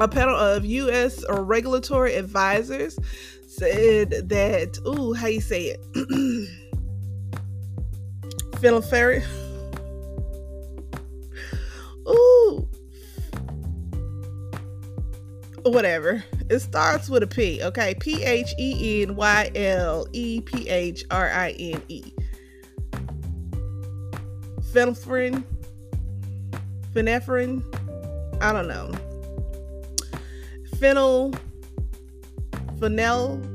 a 0.00 0.08
panel 0.08 0.36
of 0.36 0.64
U.S. 0.64 1.24
regulatory 1.28 2.14
advisors 2.14 2.98
said 3.46 4.10
that, 4.28 4.78
ooh, 4.86 5.12
how 5.12 5.28
you 5.28 5.40
say 5.40 5.66
it? 5.66 5.80
Philoferi. 8.56 9.24
Ooh. 12.08 12.68
Whatever. 15.62 16.24
It 16.50 16.58
starts 16.58 17.08
with 17.08 17.22
a 17.22 17.26
P, 17.26 17.62
okay? 17.62 17.94
P 17.94 18.22
H 18.22 18.52
E 18.58 19.02
N 19.02 19.16
Y 19.16 19.50
L 19.54 20.06
E 20.12 20.40
P 20.40 20.68
H 20.68 21.04
R 21.10 21.30
I 21.30 21.50
N 21.50 21.82
E. 21.88 22.12
Phenephrine. 24.72 25.44
Phenephrine. 26.92 27.62
I 28.40 28.52
don't 28.52 28.68
know. 28.68 28.92
Phenyl. 30.76 31.38
Phenel. 32.78 33.50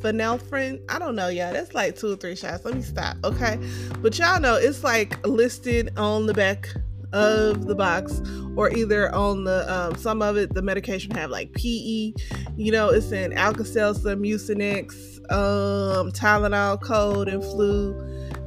Phenelphrin. 0.00 0.82
I 0.88 0.98
don't 0.98 1.14
know, 1.14 1.28
y'all. 1.28 1.52
That's 1.52 1.74
like 1.74 1.96
two 1.96 2.12
or 2.12 2.16
three 2.16 2.36
shots. 2.36 2.64
Let 2.64 2.74
me 2.74 2.82
stop, 2.82 3.16
okay? 3.24 3.58
But 4.00 4.18
y'all 4.18 4.40
know 4.40 4.56
it's 4.56 4.82
like 4.82 5.24
listed 5.26 5.96
on 5.96 6.26
the 6.26 6.34
back 6.34 6.68
of 7.12 7.66
the 7.66 7.74
box 7.74 8.20
or 8.56 8.70
either 8.70 9.14
on 9.14 9.44
the 9.44 9.70
um, 9.72 9.94
some 9.96 10.22
of 10.22 10.36
it 10.36 10.54
the 10.54 10.62
medication 10.62 11.10
have 11.10 11.30
like 11.30 11.52
PE 11.52 12.14
you 12.56 12.72
know 12.72 12.88
it's 12.88 13.12
in 13.12 13.32
Alka-Seltzer 13.34 14.16
Mucinex 14.16 15.18
um, 15.30 16.10
Tylenol 16.12 16.80
cold 16.80 17.28
and 17.28 17.42
flu 17.42 17.94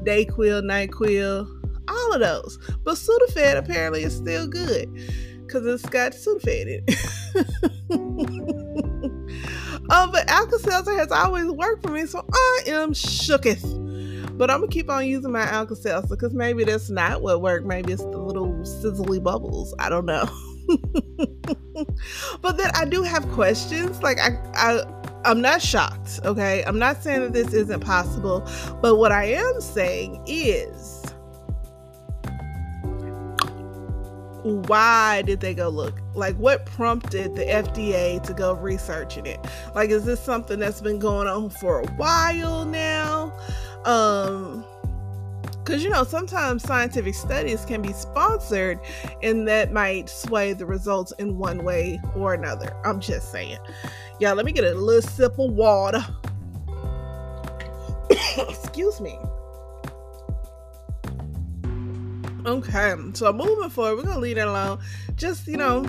Dayquil 0.03 0.63
NyQuil 0.63 1.47
all 1.87 2.13
of 2.13 2.19
those 2.19 2.57
but 2.83 2.95
Sudafed 2.95 3.57
apparently 3.57 4.03
is 4.03 4.15
still 4.15 4.47
good 4.47 4.89
because 5.45 5.65
it's 5.65 5.85
got 5.89 6.13
in 6.47 6.57
it 6.67 6.83
um, 9.89 10.11
but 10.11 10.29
Alka-Seltzer 10.29 10.97
has 10.97 11.11
always 11.11 11.45
worked 11.45 11.83
for 11.83 11.91
me 11.91 12.05
so 12.05 12.25
I 12.31 12.61
am 12.67 12.93
shooketh 12.93 13.85
but 14.37 14.51
I'm 14.51 14.59
gonna 14.59 14.71
keep 14.71 14.89
on 14.89 15.07
using 15.07 15.31
my 15.31 15.43
Alka 15.43 15.75
Seltzer 15.75 16.15
because 16.15 16.33
maybe 16.33 16.65
that's 16.65 16.89
not 16.89 17.21
what 17.21 17.41
worked. 17.41 17.65
Maybe 17.65 17.93
it's 17.93 18.03
the 18.03 18.17
little 18.17 18.49
sizzly 18.63 19.23
bubbles. 19.23 19.73
I 19.79 19.89
don't 19.89 20.05
know. 20.05 20.25
but 22.41 22.57
then 22.57 22.71
I 22.75 22.85
do 22.85 23.03
have 23.03 23.25
questions. 23.29 24.01
Like 24.03 24.19
I, 24.19 24.37
I 24.53 24.83
I'm 25.23 25.41
not 25.41 25.61
shocked, 25.61 26.19
okay? 26.25 26.63
I'm 26.65 26.77
not 26.77 27.01
saying 27.01 27.21
that 27.21 27.33
this 27.33 27.53
isn't 27.53 27.79
possible, 27.79 28.47
but 28.81 28.97
what 28.97 29.11
I 29.11 29.25
am 29.25 29.61
saying 29.61 30.23
is 30.27 30.94
why 34.45 35.23
did 35.23 35.39
they 35.39 35.55
go 35.55 35.69
look? 35.69 35.99
Like, 36.13 36.35
what 36.35 36.67
prompted 36.67 37.35
the 37.35 37.45
FDA 37.45 38.21
to 38.21 38.33
go 38.33 38.53
researching 38.53 39.25
it? 39.25 39.39
Like, 39.73 39.89
is 39.89 40.05
this 40.05 40.19
something 40.19 40.59
that's 40.59 40.81
been 40.81 40.99
going 40.99 41.27
on 41.27 41.49
for 41.49 41.81
a 41.81 41.87
while 41.93 42.63
now? 42.63 43.33
Um, 43.85 44.63
because 45.63 45.83
you 45.83 45.89
know 45.89 46.03
sometimes 46.03 46.61
scientific 46.61 47.15
studies 47.15 47.65
can 47.65 47.81
be 47.81 47.91
sponsored 47.91 48.79
and 49.23 49.47
that 49.47 49.73
might 49.73 50.07
sway 50.07 50.53
the 50.53 50.65
results 50.65 51.11
in 51.17 51.39
one 51.39 51.63
way 51.63 51.99
or 52.15 52.35
another 52.35 52.75
i'm 52.85 52.99
just 52.99 53.31
saying 53.31 53.57
yeah 54.19 54.31
let 54.31 54.45
me 54.45 54.51
get 54.51 54.63
a 54.63 54.75
little 54.75 55.01
sip 55.01 55.39
of 55.39 55.51
water 55.53 56.05
excuse 58.37 59.01
me 59.01 59.17
okay 62.45 62.95
so 63.13 63.31
moving 63.33 63.69
forward 63.69 63.97
we're 63.97 64.03
gonna 64.03 64.19
leave 64.19 64.37
it 64.37 64.47
alone 64.47 64.79
just 65.15 65.47
you 65.47 65.57
know 65.57 65.81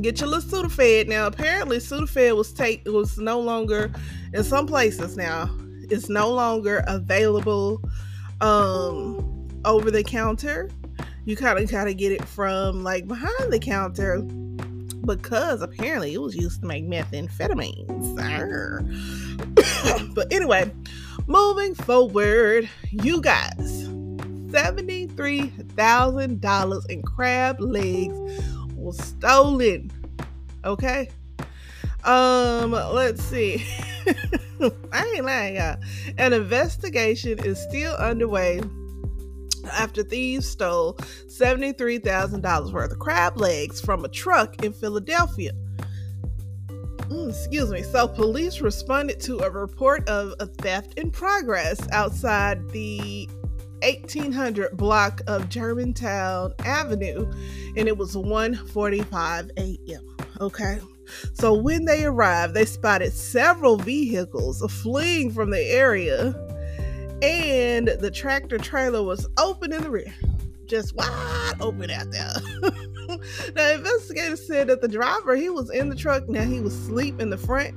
get 0.00 0.20
your 0.20 0.28
little 0.28 0.62
Sudafed 0.62 1.08
now 1.08 1.26
apparently 1.26 1.78
Sudafed 1.78 2.36
was 2.36 2.52
take 2.52 2.82
was 2.86 3.18
no 3.18 3.40
longer 3.40 3.90
in 4.32 4.44
some 4.44 4.66
places 4.66 5.16
now 5.16 5.50
It's 5.90 6.08
no 6.08 6.32
longer 6.32 6.84
available 6.86 7.82
um 8.40 9.26
over 9.64 9.90
the 9.90 10.02
counter. 10.02 10.70
You 11.24 11.36
kind 11.36 11.58
of 11.58 11.70
gotta 11.70 11.94
get 11.94 12.12
it 12.12 12.24
from 12.24 12.82
like 12.82 13.06
behind 13.06 13.52
the 13.52 13.58
counter 13.58 14.20
because 15.04 15.62
apparently 15.62 16.14
it 16.14 16.20
was 16.20 16.36
used 16.36 16.60
to 16.60 16.66
make 16.66 16.86
methamphetamines. 16.86 18.16
but 20.14 20.32
anyway, 20.32 20.70
moving 21.26 21.74
forward, 21.74 22.68
you 22.90 23.20
guys, 23.20 23.88
$73,000 25.20 26.90
in 26.90 27.02
crab 27.02 27.60
legs 27.60 28.18
was 28.74 28.98
stolen. 28.98 29.90
Okay? 30.64 31.10
Um, 32.04 32.72
let's 32.72 33.22
see. 33.22 33.64
I 34.92 35.12
ain't 35.14 35.24
lying, 35.24 35.56
y'all. 35.56 35.76
An 36.18 36.32
investigation 36.32 37.38
is 37.40 37.60
still 37.60 37.94
underway 37.96 38.60
after 39.72 40.02
thieves 40.02 40.48
stole 40.48 40.94
$73,000 40.94 42.72
worth 42.72 42.92
of 42.92 42.98
crab 42.98 43.38
legs 43.38 43.80
from 43.80 44.04
a 44.04 44.08
truck 44.08 44.64
in 44.64 44.72
Philadelphia. 44.72 45.52
Mm, 47.10 47.28
excuse 47.28 47.70
me. 47.70 47.82
So, 47.82 48.06
police 48.06 48.60
responded 48.60 49.20
to 49.22 49.40
a 49.40 49.50
report 49.50 50.08
of 50.08 50.34
a 50.38 50.46
theft 50.46 50.98
in 50.98 51.10
progress 51.10 51.80
outside 51.90 52.70
the 52.70 53.28
1800 53.82 54.76
block 54.76 55.20
of 55.26 55.48
Germantown 55.48 56.54
Avenue, 56.60 57.30
and 57.76 57.88
it 57.88 57.96
was 57.96 58.14
1:45 58.16 59.50
a.m. 59.56 60.16
Okay. 60.40 60.78
So 61.34 61.54
when 61.54 61.84
they 61.84 62.04
arrived, 62.04 62.54
they 62.54 62.64
spotted 62.64 63.12
several 63.12 63.76
vehicles 63.76 64.62
fleeing 64.82 65.32
from 65.32 65.50
the 65.50 65.62
area, 65.62 66.34
and 67.22 67.88
the 67.88 68.10
tractor 68.10 68.58
trailer 68.58 69.02
was 69.02 69.26
open 69.38 69.72
in 69.72 69.82
the 69.82 69.90
rear, 69.90 70.14
just 70.66 70.94
wide 70.94 71.54
open 71.60 71.90
out 71.90 72.10
there. 72.10 72.32
now, 73.56 73.72
investigators 73.72 74.46
said 74.46 74.68
that 74.68 74.80
the 74.80 74.88
driver 74.88 75.34
he 75.36 75.50
was 75.50 75.70
in 75.70 75.88
the 75.88 75.96
truck. 75.96 76.28
Now 76.28 76.44
he 76.44 76.60
was 76.60 76.74
asleep 76.74 77.20
in 77.20 77.30
the 77.30 77.38
front, 77.38 77.74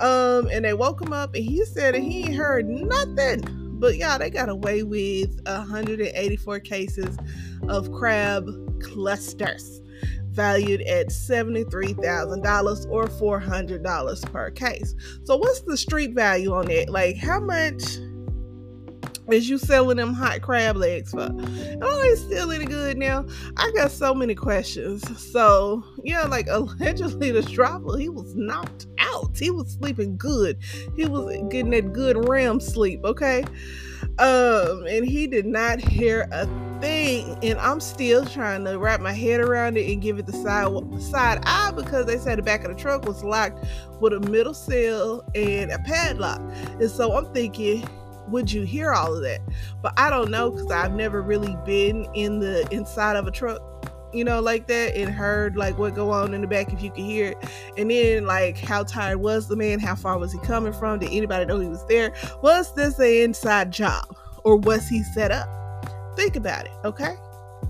um, 0.00 0.48
and 0.48 0.64
they 0.64 0.74
woke 0.74 1.00
him 1.00 1.12
up, 1.12 1.34
and 1.34 1.44
he 1.44 1.64
said 1.64 1.94
he 1.94 2.32
heard 2.32 2.68
nothing. 2.68 3.63
But 3.84 3.98
yeah, 3.98 4.16
they 4.16 4.30
got 4.30 4.48
away 4.48 4.82
with 4.82 5.42
184 5.44 6.60
cases 6.60 7.18
of 7.68 7.92
crab 7.92 8.48
clusters 8.80 9.82
valued 10.30 10.80
at 10.80 11.08
$73,000 11.08 12.90
or 12.90 13.04
$400 13.08 14.32
per 14.32 14.50
case. 14.52 14.94
So, 15.24 15.36
what's 15.36 15.60
the 15.60 15.76
street 15.76 16.14
value 16.14 16.54
on 16.54 16.70
it? 16.70 16.88
Like, 16.88 17.18
how 17.18 17.40
much 17.40 17.98
is 19.30 19.48
you 19.48 19.58
selling 19.58 19.96
them 19.96 20.12
hot 20.12 20.42
crab 20.42 20.76
legs 20.76 21.10
for? 21.12 21.28
Oh, 21.30 22.02
it's 22.04 22.22
still 22.22 22.50
any 22.50 22.64
good 22.64 22.98
now. 22.98 23.26
I 23.56 23.70
got 23.74 23.90
so 23.90 24.14
many 24.14 24.34
questions. 24.34 25.02
So, 25.32 25.82
yeah, 26.02 26.24
like 26.24 26.46
allegedly 26.50 27.30
the 27.30 27.42
dropper, 27.42 27.96
he 27.96 28.08
was 28.08 28.34
knocked 28.34 28.86
out. 28.98 29.36
He 29.36 29.50
was 29.50 29.72
sleeping 29.72 30.16
good. 30.16 30.58
He 30.96 31.06
was 31.06 31.36
getting 31.50 31.70
that 31.70 31.92
good 31.92 32.28
REM 32.28 32.60
sleep, 32.60 33.00
okay? 33.04 33.44
Um, 34.18 34.86
and 34.86 35.04
he 35.04 35.26
did 35.26 35.44
not 35.44 35.80
hear 35.80 36.28
a 36.30 36.46
thing. 36.80 37.36
And 37.42 37.58
I'm 37.58 37.80
still 37.80 38.24
trying 38.24 38.64
to 38.64 38.78
wrap 38.78 39.00
my 39.00 39.12
head 39.12 39.40
around 39.40 39.76
it 39.76 39.90
and 39.90 40.00
give 40.00 40.18
it 40.18 40.26
the 40.26 40.32
side 40.32 40.68
side 41.02 41.42
eye 41.44 41.72
because 41.74 42.06
they 42.06 42.18
said 42.18 42.38
the 42.38 42.42
back 42.42 42.64
of 42.64 42.76
the 42.76 42.80
truck 42.80 43.06
was 43.06 43.24
locked 43.24 43.64
with 44.00 44.12
a 44.12 44.20
middle 44.20 44.54
seal 44.54 45.24
and 45.34 45.72
a 45.72 45.78
padlock. 45.80 46.40
And 46.78 46.90
so 46.90 47.16
I'm 47.16 47.32
thinking, 47.32 47.88
would 48.28 48.50
you 48.50 48.62
hear 48.62 48.92
all 48.92 49.14
of 49.14 49.22
that? 49.22 49.40
But 49.82 49.94
I 49.96 50.10
don't 50.10 50.30
know 50.30 50.50
because 50.50 50.70
I've 50.70 50.94
never 50.94 51.22
really 51.22 51.56
been 51.64 52.06
in 52.14 52.38
the 52.40 52.66
inside 52.70 53.16
of 53.16 53.26
a 53.26 53.30
truck 53.30 53.60
you 54.14 54.22
know, 54.22 54.40
like 54.40 54.68
that 54.68 54.94
and 54.96 55.10
heard 55.12 55.56
like 55.56 55.76
what 55.76 55.94
go 55.94 56.10
on 56.10 56.32
in 56.34 56.40
the 56.40 56.46
back 56.46 56.72
if 56.72 56.80
you 56.80 56.90
could 56.90 57.04
hear 57.04 57.30
it. 57.30 57.38
And 57.76 57.90
then 57.90 58.26
like 58.26 58.56
how 58.56 58.84
tired 58.84 59.18
was 59.18 59.48
the 59.48 59.56
man? 59.56 59.80
How 59.80 59.96
far 59.96 60.18
was 60.18 60.32
he 60.32 60.38
coming 60.38 60.72
from? 60.72 61.00
Did 61.00 61.10
anybody 61.10 61.44
know 61.44 61.58
he 61.58 61.68
was 61.68 61.84
there? 61.86 62.14
Was 62.40 62.72
this 62.74 62.98
an 63.00 63.06
inside 63.06 63.72
job 63.72 64.04
or 64.44 64.56
was 64.56 64.88
he 64.88 65.02
set 65.02 65.32
up? 65.32 65.48
Think 66.16 66.36
about 66.36 66.66
it, 66.66 66.72
okay? 66.84 67.16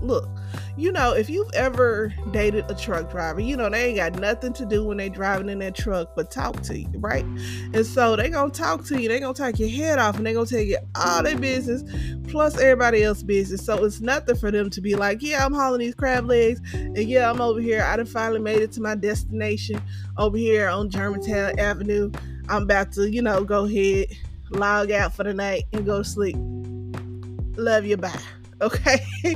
Look, 0.05 0.29
you 0.77 0.91
know, 0.91 1.13
if 1.13 1.29
you've 1.29 1.51
ever 1.53 2.13
dated 2.31 2.69
a 2.69 2.75
truck 2.75 3.09
driver, 3.09 3.39
you 3.39 3.57
know, 3.57 3.69
they 3.69 3.87
ain't 3.87 3.97
got 3.97 4.19
nothing 4.19 4.53
to 4.53 4.65
do 4.65 4.85
when 4.85 4.97
they 4.97 5.09
driving 5.09 5.49
in 5.49 5.59
that 5.59 5.75
truck 5.75 6.15
but 6.15 6.29
talk 6.29 6.61
to 6.63 6.77
you, 6.77 6.89
right? 6.95 7.25
And 7.73 7.85
so 7.85 8.15
they 8.15 8.29
gonna 8.29 8.51
talk 8.51 8.85
to 8.85 9.01
you, 9.01 9.07
they 9.07 9.19
gonna 9.19 9.33
take 9.33 9.57
your 9.57 9.69
head 9.69 9.99
off 9.99 10.17
and 10.17 10.25
they 10.25 10.33
gonna 10.33 10.45
tell 10.45 10.59
you 10.59 10.77
all 10.95 11.23
their 11.23 11.37
business 11.37 11.83
plus 12.27 12.59
everybody 12.59 13.03
else's 13.03 13.23
business. 13.23 13.65
So 13.65 13.83
it's 13.83 14.01
nothing 14.01 14.35
for 14.35 14.51
them 14.51 14.69
to 14.71 14.81
be 14.81 14.95
like, 14.95 15.21
yeah, 15.21 15.45
I'm 15.45 15.53
hauling 15.53 15.79
these 15.79 15.95
crab 15.95 16.25
legs 16.25 16.61
and 16.73 16.97
yeah, 16.97 17.29
I'm 17.29 17.41
over 17.41 17.59
here. 17.59 17.81
I 17.81 17.95
done 17.95 18.05
finally 18.05 18.41
made 18.41 18.61
it 18.61 18.71
to 18.73 18.81
my 18.81 18.95
destination 18.95 19.81
over 20.17 20.37
here 20.37 20.67
on 20.67 20.89
Germantown 20.89 21.57
Avenue. 21.59 22.11
I'm 22.49 22.63
about 22.63 22.91
to, 22.93 23.09
you 23.09 23.21
know, 23.21 23.43
go 23.43 23.65
ahead, 23.65 24.07
log 24.49 24.91
out 24.91 25.13
for 25.13 25.23
the 25.23 25.33
night 25.33 25.63
and 25.73 25.85
go 25.85 26.03
sleep. 26.03 26.35
Love 27.57 27.85
you, 27.85 27.97
bye. 27.97 28.11
Okay. 28.61 29.05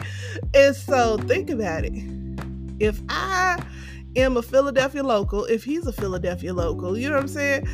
and 0.54 0.76
so 0.76 1.18
think 1.18 1.50
about 1.50 1.86
it. 1.86 1.94
If 2.80 3.02
I 3.10 3.62
am 4.16 4.38
a 4.38 4.42
Philadelphia 4.42 5.04
local, 5.04 5.46
if 5.46 5.64
he's 5.64 5.86
a 5.86 5.94
Philadelphia 5.94 6.54
local, 6.54 6.98
you 6.98 7.10
know 7.10 7.16
what 7.16 7.24
I'm 7.24 7.28
saying? 7.28 7.68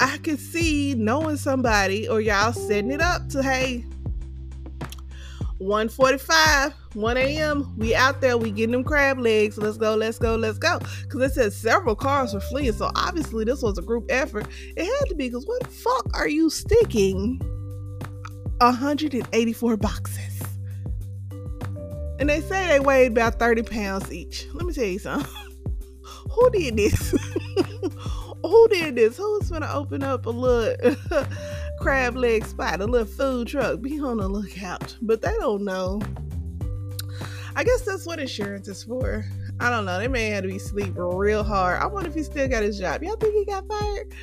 I 0.00 0.18
could 0.18 0.40
see 0.40 0.94
knowing 0.94 1.36
somebody 1.36 2.08
or 2.08 2.20
y'all 2.20 2.52
setting 2.52 2.90
it 2.90 3.00
up 3.00 3.28
to, 3.30 3.42
hey, 3.42 3.84
145, 5.58 6.74
1 6.94 7.16
a.m. 7.16 7.72
We 7.78 7.94
out 7.94 8.20
there, 8.20 8.36
we 8.36 8.50
getting 8.50 8.72
them 8.72 8.82
crab 8.82 9.18
legs. 9.20 9.56
Let's 9.56 9.76
go, 9.76 9.94
let's 9.94 10.18
go, 10.18 10.34
let's 10.34 10.58
go. 10.58 10.80
Because 11.04 11.22
it 11.22 11.34
said 11.34 11.52
several 11.52 11.94
cars 11.94 12.34
were 12.34 12.40
fleeing. 12.40 12.72
So 12.72 12.90
obviously 12.96 13.44
this 13.44 13.62
was 13.62 13.78
a 13.78 13.82
group 13.82 14.06
effort. 14.08 14.48
It 14.76 14.84
had 14.84 15.08
to 15.08 15.14
be 15.14 15.28
because 15.28 15.46
what 15.46 15.62
the 15.62 15.68
fuck 15.68 16.06
are 16.14 16.28
you 16.28 16.50
sticking 16.50 17.40
184 18.58 19.76
boxes? 19.76 20.51
And 22.22 22.30
they 22.30 22.40
say 22.40 22.68
they 22.68 22.78
weighed 22.78 23.10
about 23.10 23.40
30 23.40 23.64
pounds 23.64 24.12
each. 24.12 24.46
Let 24.54 24.64
me 24.64 24.72
tell 24.72 24.84
you 24.84 25.00
something. 25.00 25.28
Who 26.30 26.50
did 26.50 26.76
this? 26.76 27.10
Who 28.44 28.68
did 28.68 28.94
this? 28.94 29.16
Who's 29.16 29.50
gonna 29.50 29.68
open 29.72 30.04
up 30.04 30.26
a 30.26 30.30
little 30.30 30.94
crab 31.80 32.14
leg 32.14 32.44
spot, 32.44 32.80
a 32.80 32.86
little 32.86 33.08
food 33.08 33.48
truck? 33.48 33.80
Be 33.80 33.98
on 33.98 34.18
the 34.18 34.28
lookout. 34.28 34.96
But 35.02 35.20
they 35.20 35.34
don't 35.40 35.64
know. 35.64 36.00
I 37.56 37.64
guess 37.64 37.82
that's 37.82 38.06
what 38.06 38.20
insurance 38.20 38.68
is 38.68 38.84
for. 38.84 39.24
I 39.58 39.68
don't 39.68 39.84
know. 39.84 39.98
They 39.98 40.06
may 40.06 40.28
have 40.28 40.44
to 40.44 40.48
be 40.48 40.60
sleep 40.60 40.92
real 40.94 41.42
hard. 41.42 41.82
I 41.82 41.86
wonder 41.86 42.08
if 42.08 42.14
he 42.14 42.22
still 42.22 42.46
got 42.46 42.62
his 42.62 42.78
job. 42.78 43.02
Y'all 43.02 43.16
think 43.16 43.34
he 43.34 43.44
got 43.46 43.66
fired? 43.66 44.14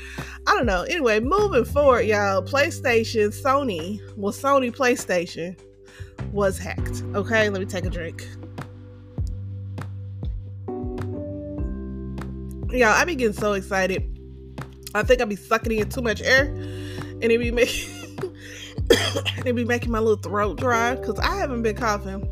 I 0.47 0.55
don't 0.55 0.65
know. 0.65 0.83
Anyway, 0.83 1.19
moving 1.19 1.65
forward, 1.65 2.03
y'all. 2.03 2.41
PlayStation, 2.43 3.27
Sony, 3.27 3.99
well, 4.15 4.31
Sony 4.31 4.73
PlayStation 4.73 5.59
was 6.31 6.57
hacked. 6.57 7.03
Okay, 7.15 7.49
let 7.49 7.59
me 7.59 7.65
take 7.65 7.85
a 7.85 7.89
drink. 7.89 8.27
Y'all, 12.71 12.89
I 12.89 13.03
be 13.05 13.15
getting 13.15 13.33
so 13.33 13.53
excited. 13.53 14.03
I 14.93 15.03
think 15.03 15.21
I 15.21 15.25
be 15.25 15.35
sucking 15.35 15.71
in 15.71 15.89
too 15.89 16.01
much 16.01 16.21
air, 16.21 16.45
and 16.45 17.23
it 17.23 17.39
be 17.39 17.51
making 17.51 18.19
it 18.89 19.55
be 19.55 19.65
making 19.65 19.91
my 19.91 19.99
little 19.99 20.21
throat 20.21 20.59
dry 20.59 20.95
because 20.95 21.17
I 21.19 21.35
haven't 21.37 21.63
been 21.63 21.75
coughing 21.75 22.27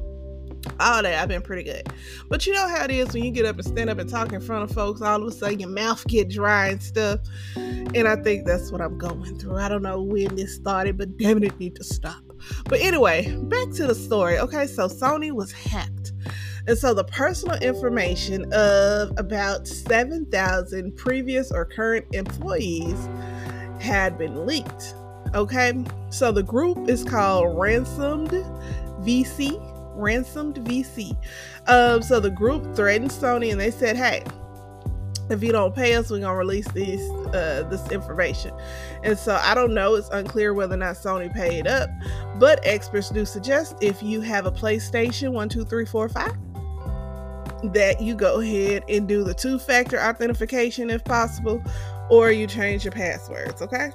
all 0.80 1.01
day 1.01 1.16
I've 1.16 1.27
been 1.27 1.42
pretty 1.42 1.63
good. 1.63 1.88
But 2.30 2.46
you 2.46 2.54
know 2.54 2.68
how 2.68 2.84
it 2.84 2.92
is 2.92 3.13
when 3.13 3.24
you 3.24 3.32
get 3.32 3.46
up 3.46 3.56
and 3.56 3.66
stand 3.66 3.89
up 3.89 3.98
and 4.00 4.10
talk 4.10 4.34
in 4.34 4.42
front 4.42 4.70
of 4.70 4.75
folks, 4.75 5.01
all 5.01 5.22
of 5.22 5.27
a 5.27 5.32
sudden 5.32 5.60
your 5.60 5.70
mouth 5.70 6.06
get 6.08 6.30
dry 6.30 6.68
and 6.68 6.82
stuff. 6.82 7.20
And 7.56 8.08
I 8.08 8.16
think 8.18 8.46
that's 8.46 8.72
what 8.72 8.82
I'm 8.82 8.98
going 8.98 9.39
through. 9.39 9.58
I 9.58 9.70
don't 9.70 9.82
know 9.82 10.01
when 10.01 10.36
this 10.36 10.56
started, 10.56 10.98
but 10.98 11.18
damn 11.18 11.44
it, 11.44 11.60
need 11.60 11.75
to 11.75 11.84
stop. 11.84 12.27
But 12.66 12.82
anyway, 12.82 13.36
back 13.44 13.72
to 13.75 13.88
the 13.88 13.96
story. 13.96 14.39
Okay, 14.39 14.68
so 14.68 14.88
Sony 14.88 15.32
was 15.32 15.51
hacked. 15.51 16.13
And 16.68 16.77
so 16.77 16.94
the 16.94 17.06
personal 17.06 17.58
information 17.60 18.51
of 18.54 19.12
about 19.18 19.68
7,000 19.68 20.96
previous 20.98 21.51
or 21.51 21.66
current 21.66 22.06
employees 22.13 23.08
had 23.80 24.18
been 24.18 24.46
leaked. 24.46 24.94
Okay, 25.34 25.84
so 26.10 26.32
the 26.32 26.44
group 26.44 26.89
is 26.89 27.04
called 27.04 27.58
Ransomed 27.58 28.32
VC 29.01 29.62
ransomed 29.98 30.56
VC. 30.58 31.18
Um, 31.68 32.01
so 32.01 32.20
the 32.20 32.30
group 32.30 32.75
threatened 32.75 33.12
Sony 33.12 33.51
and 33.51 33.60
they 33.60 33.72
said, 33.72 33.98
hey, 33.98 34.24
if 35.30 35.44
you 35.44 35.52
don't 35.52 35.76
pay 35.76 35.96
us, 35.96 36.10
we're 36.10 36.20
gonna 36.20 36.38
release 36.38 36.68
these 36.70 37.02
uh, 37.34 37.68
this 37.70 37.92
information. 37.92 38.54
And 39.04 39.18
so 39.18 39.40
I 39.42 39.54
don't 39.54 39.74
know, 39.74 39.96
it's 39.96 40.10
unclear 40.10 40.54
whether 40.54 40.76
or 40.76 40.78
not 40.78 40.96
Sony 40.96 41.34
paid 41.34 41.68
up, 41.68 41.90
but 42.40 42.60
experts 42.64 43.10
do 43.10 43.26
suggest 43.26 43.76
if 43.82 44.02
you 44.02 44.22
have 44.22 44.46
a 44.46 44.52
PlayStation 44.52 45.34
one, 45.34 45.50
two, 45.50 45.66
three, 45.66 45.86
four, 45.86 46.08
five, 46.10 46.36
that 47.74 48.02
you 48.02 48.16
go 48.16 48.40
ahead 48.40 48.84
and 48.88 49.08
do 49.08 49.24
the 49.24 49.34
two-factor 49.34 50.00
authentication 50.00 50.90
if 50.90 51.04
possible, 51.04 51.62
or 52.10 52.32
you 52.32 52.48
change 52.48 52.86
your 52.86 52.92
passwords, 52.92 53.62
okay? 53.62 53.92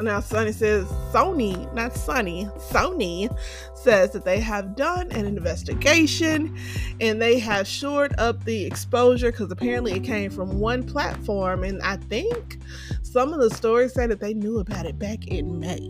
Now, 0.00 0.20
Sony 0.20 0.52
says, 0.52 0.86
Sony, 1.12 1.72
not 1.74 1.94
Sunny, 1.94 2.46
Sony 2.56 3.34
says 3.74 4.10
that 4.12 4.24
they 4.24 4.40
have 4.40 4.74
done 4.74 5.12
an 5.12 5.26
investigation 5.26 6.56
and 7.00 7.20
they 7.20 7.38
have 7.38 7.66
shored 7.66 8.14
up 8.18 8.44
the 8.44 8.64
exposure 8.64 9.30
because 9.30 9.50
apparently 9.50 9.92
it 9.92 10.04
came 10.04 10.30
from 10.30 10.58
one 10.58 10.82
platform. 10.82 11.62
And 11.62 11.80
I 11.82 11.96
think 11.96 12.58
some 13.02 13.32
of 13.32 13.40
the 13.40 13.50
stories 13.50 13.94
say 13.94 14.06
that 14.06 14.20
they 14.20 14.34
knew 14.34 14.58
about 14.58 14.86
it 14.86 14.98
back 14.98 15.28
in 15.28 15.60
May. 15.60 15.88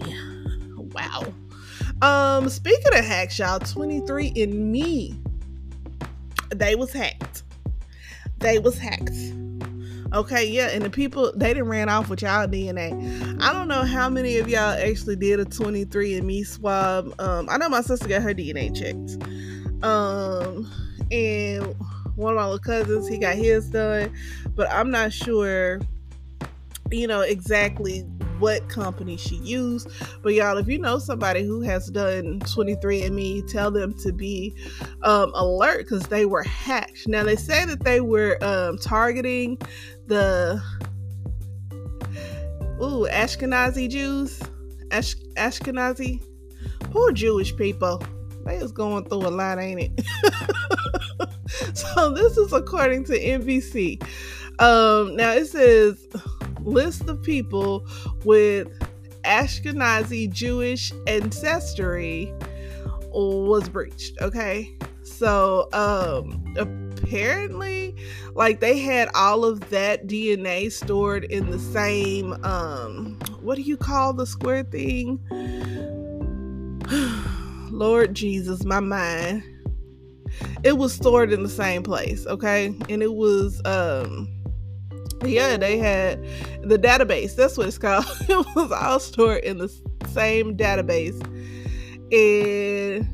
Wow. 0.77 1.33
Um, 2.03 2.49
speaking 2.49 2.93
of 2.95 3.05
hacks, 3.05 3.39
y'all, 3.39 3.61
23andMe, 3.61 5.17
they 6.55 6.75
was 6.75 6.93
hacked. 6.93 7.45
They 8.39 8.59
was 8.59 8.77
hacked. 8.77 9.15
Okay, 10.15 10.47
yeah, 10.47 10.69
and 10.69 10.85
the 10.85 10.91
people 10.91 11.33
they 11.35 11.55
didn't 11.55 11.69
ran 11.69 11.89
off 11.89 12.11
with 12.11 12.21
y'all 12.21 12.47
DNA. 12.47 12.93
I 13.43 13.53
don't 13.53 13.67
know 13.67 13.83
how 13.83 14.11
many 14.11 14.37
of 14.37 14.49
y'all 14.49 14.77
actually 14.79 15.17
did 15.17 15.41
a 15.41 15.47
23andMe 15.47 16.47
swab. 16.47 17.15
Um, 17.19 17.49
I 17.49 17.57
know 17.57 17.71
my 17.71 17.81
sister 17.81 18.09
got 18.09 18.21
her 18.21 18.35
DNA 18.35 18.75
checked. 18.77 19.23
Um, 19.83 20.71
and 21.11 21.75
one 22.17 22.35
of 22.35 22.37
my 22.37 22.45
little 22.45 22.59
cousins, 22.59 23.09
he 23.09 23.17
got 23.17 23.37
his 23.37 23.71
done, 23.71 24.13
but 24.55 24.71
I'm 24.71 24.91
not 24.91 25.15
sure, 25.15 25.81
you 26.91 27.07
know, 27.07 27.23
exactly 27.23 28.05
what 28.43 28.69
company 28.69 29.17
she 29.17 29.37
used. 29.37 29.89
But 30.21 30.35
y'all, 30.35 30.59
if 30.59 30.67
you 30.67 30.77
know 30.77 30.99
somebody 30.99 31.45
who 31.45 31.61
has 31.63 31.87
done 31.87 32.41
23andMe, 32.41 33.51
tell 33.51 33.71
them 33.71 33.95
to 34.01 34.13
be 34.13 34.55
um, 35.03 35.31
alert 35.35 35.85
because 35.85 36.03
they 36.09 36.27
were 36.27 36.43
hacked. 36.43 37.07
Now 37.07 37.23
they 37.23 37.37
say 37.37 37.65
that 37.65 37.85
they 37.85 38.01
were 38.01 38.37
um, 38.43 38.79
targeting 38.79 39.59
the 40.09 40.61
ooh 42.83 43.07
Ashkenazi 43.11 43.89
Jews, 43.89 44.43
Ash, 44.91 45.15
Ashkenazi, 45.37 46.21
poor 46.81 47.13
Jewish 47.13 47.57
people. 47.57 48.03
They 48.45 48.57
is 48.57 48.73
going 48.73 49.05
through 49.05 49.29
a 49.29 49.31
lot, 49.31 49.61
ain't 49.61 49.81
it? 49.81 51.77
so 51.77 52.13
this 52.13 52.37
is 52.37 52.53
according 52.53 53.05
to 53.05 53.13
NBC. 53.13 54.03
Um, 54.59 55.15
now 55.15 55.31
it 55.31 55.47
says 55.47 56.05
list 56.65 57.09
of 57.09 57.23
people 57.23 57.87
with 58.25 58.69
Ashkenazi 59.25 60.31
Jewish 60.31 60.93
ancestry 61.07 62.33
was 63.13 63.69
breached. 63.69 64.21
Okay, 64.21 64.77
so 65.03 65.69
um, 65.73 66.43
apparently, 66.57 67.97
like 68.35 68.61
they 68.61 68.79
had 68.79 69.09
all 69.15 69.45
of 69.45 69.71
that 69.71 70.07
DNA 70.07 70.71
stored 70.73 71.25
in 71.25 71.51
the 71.51 71.59
same 71.59 72.33
um, 72.45 73.19
what 73.41 73.57
do 73.57 73.63
you 73.63 73.77
call 73.77 74.13
the 74.13 74.27
square 74.27 74.63
thing? 74.63 75.19
Lord 77.71 78.15
Jesus, 78.15 78.65
my 78.65 78.81
mind. 78.81 79.43
It 80.63 80.79
was 80.79 80.95
stored 80.95 81.33
in 81.33 81.43
the 81.43 81.49
same 81.49 81.83
place, 81.83 82.27
okay? 82.27 82.67
And 82.89 83.03
it 83.03 83.13
was 83.13 83.61
um 83.65 84.29
yeah, 85.25 85.57
they 85.57 85.79
had 85.79 86.23
the 86.63 86.79
database. 86.79 87.35
That's 87.37 87.57
what 87.57 87.69
it's 87.69 87.79
called. 87.79 88.05
it 88.29 88.47
was 88.55 88.73
all 88.73 89.01
stored 89.01 89.45
in 89.45 89.59
the 89.59 89.69
same 90.09 90.57
database. 90.57 91.21
And, 92.13 93.09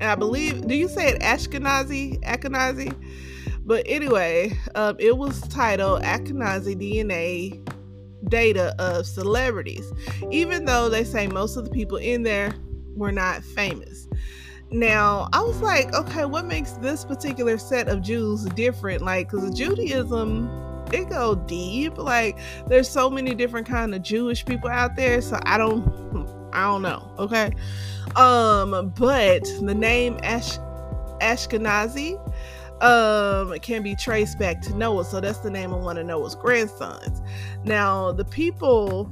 I 0.00 0.14
believe, 0.14 0.66
do 0.66 0.74
you 0.74 0.88
say 0.88 1.08
it 1.08 1.20
Ashkenazi? 1.20 2.22
Ashkenazi? 2.24 2.94
But 3.64 3.84
anyway, 3.86 4.58
um, 4.74 4.96
it 4.98 5.16
was 5.16 5.40
titled 5.42 6.02
Ashkenazi 6.02 6.74
DNA 6.74 7.64
Data 8.28 8.74
of 8.78 9.06
Celebrities, 9.06 9.92
even 10.30 10.64
though 10.64 10.88
they 10.88 11.04
say 11.04 11.26
most 11.26 11.56
of 11.56 11.64
the 11.64 11.70
people 11.70 11.98
in 11.98 12.22
there 12.22 12.54
were 12.94 13.12
not 13.12 13.44
famous. 13.44 14.08
Now, 14.70 15.28
I 15.32 15.40
was 15.40 15.60
like, 15.62 15.94
okay, 15.94 16.26
what 16.26 16.44
makes 16.44 16.72
this 16.72 17.04
particular 17.04 17.56
set 17.58 17.88
of 17.88 18.02
Jews 18.02 18.44
different? 18.46 19.02
Like, 19.02 19.30
because 19.30 19.50
Judaism 19.50 20.48
it 20.92 21.08
go 21.08 21.34
deep. 21.34 21.98
Like 21.98 22.38
there's 22.66 22.88
so 22.88 23.10
many 23.10 23.34
different 23.34 23.66
kind 23.66 23.94
of 23.94 24.02
Jewish 24.02 24.44
people 24.44 24.68
out 24.68 24.96
there, 24.96 25.20
so 25.20 25.38
I 25.44 25.58
don't 25.58 25.86
I 26.52 26.62
don't 26.62 26.82
know. 26.82 27.10
Okay. 27.18 27.52
Um, 28.16 28.92
but 28.96 29.44
the 29.60 29.74
name 29.74 30.18
Ash 30.22 30.58
Ashkenazi 31.20 32.16
um 32.82 33.58
can 33.58 33.82
be 33.82 33.96
traced 33.96 34.38
back 34.38 34.60
to 34.62 34.74
Noah. 34.74 35.04
So 35.04 35.20
that's 35.20 35.38
the 35.38 35.50
name 35.50 35.72
of 35.72 35.82
one 35.82 35.98
of 35.98 36.06
Noah's 36.06 36.34
grandsons. 36.34 37.22
Now 37.64 38.12
the 38.12 38.24
people, 38.24 39.10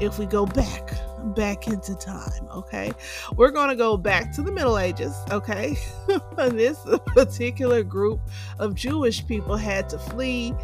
if 0.00 0.18
we 0.18 0.26
go 0.26 0.46
back 0.46 0.92
back 1.34 1.66
into 1.66 1.94
time, 1.94 2.48
okay? 2.52 2.92
We're 3.36 3.50
going 3.50 3.68
to 3.68 3.76
go 3.76 3.96
back 3.96 4.32
to 4.34 4.42
the 4.42 4.52
Middle 4.52 4.78
Ages, 4.78 5.14
okay? 5.30 5.76
this 6.36 6.78
particular 7.06 7.82
group 7.82 8.20
of 8.58 8.74
Jewish 8.74 9.26
people 9.26 9.56
had 9.56 9.88
to 9.90 9.98
flee 9.98 10.54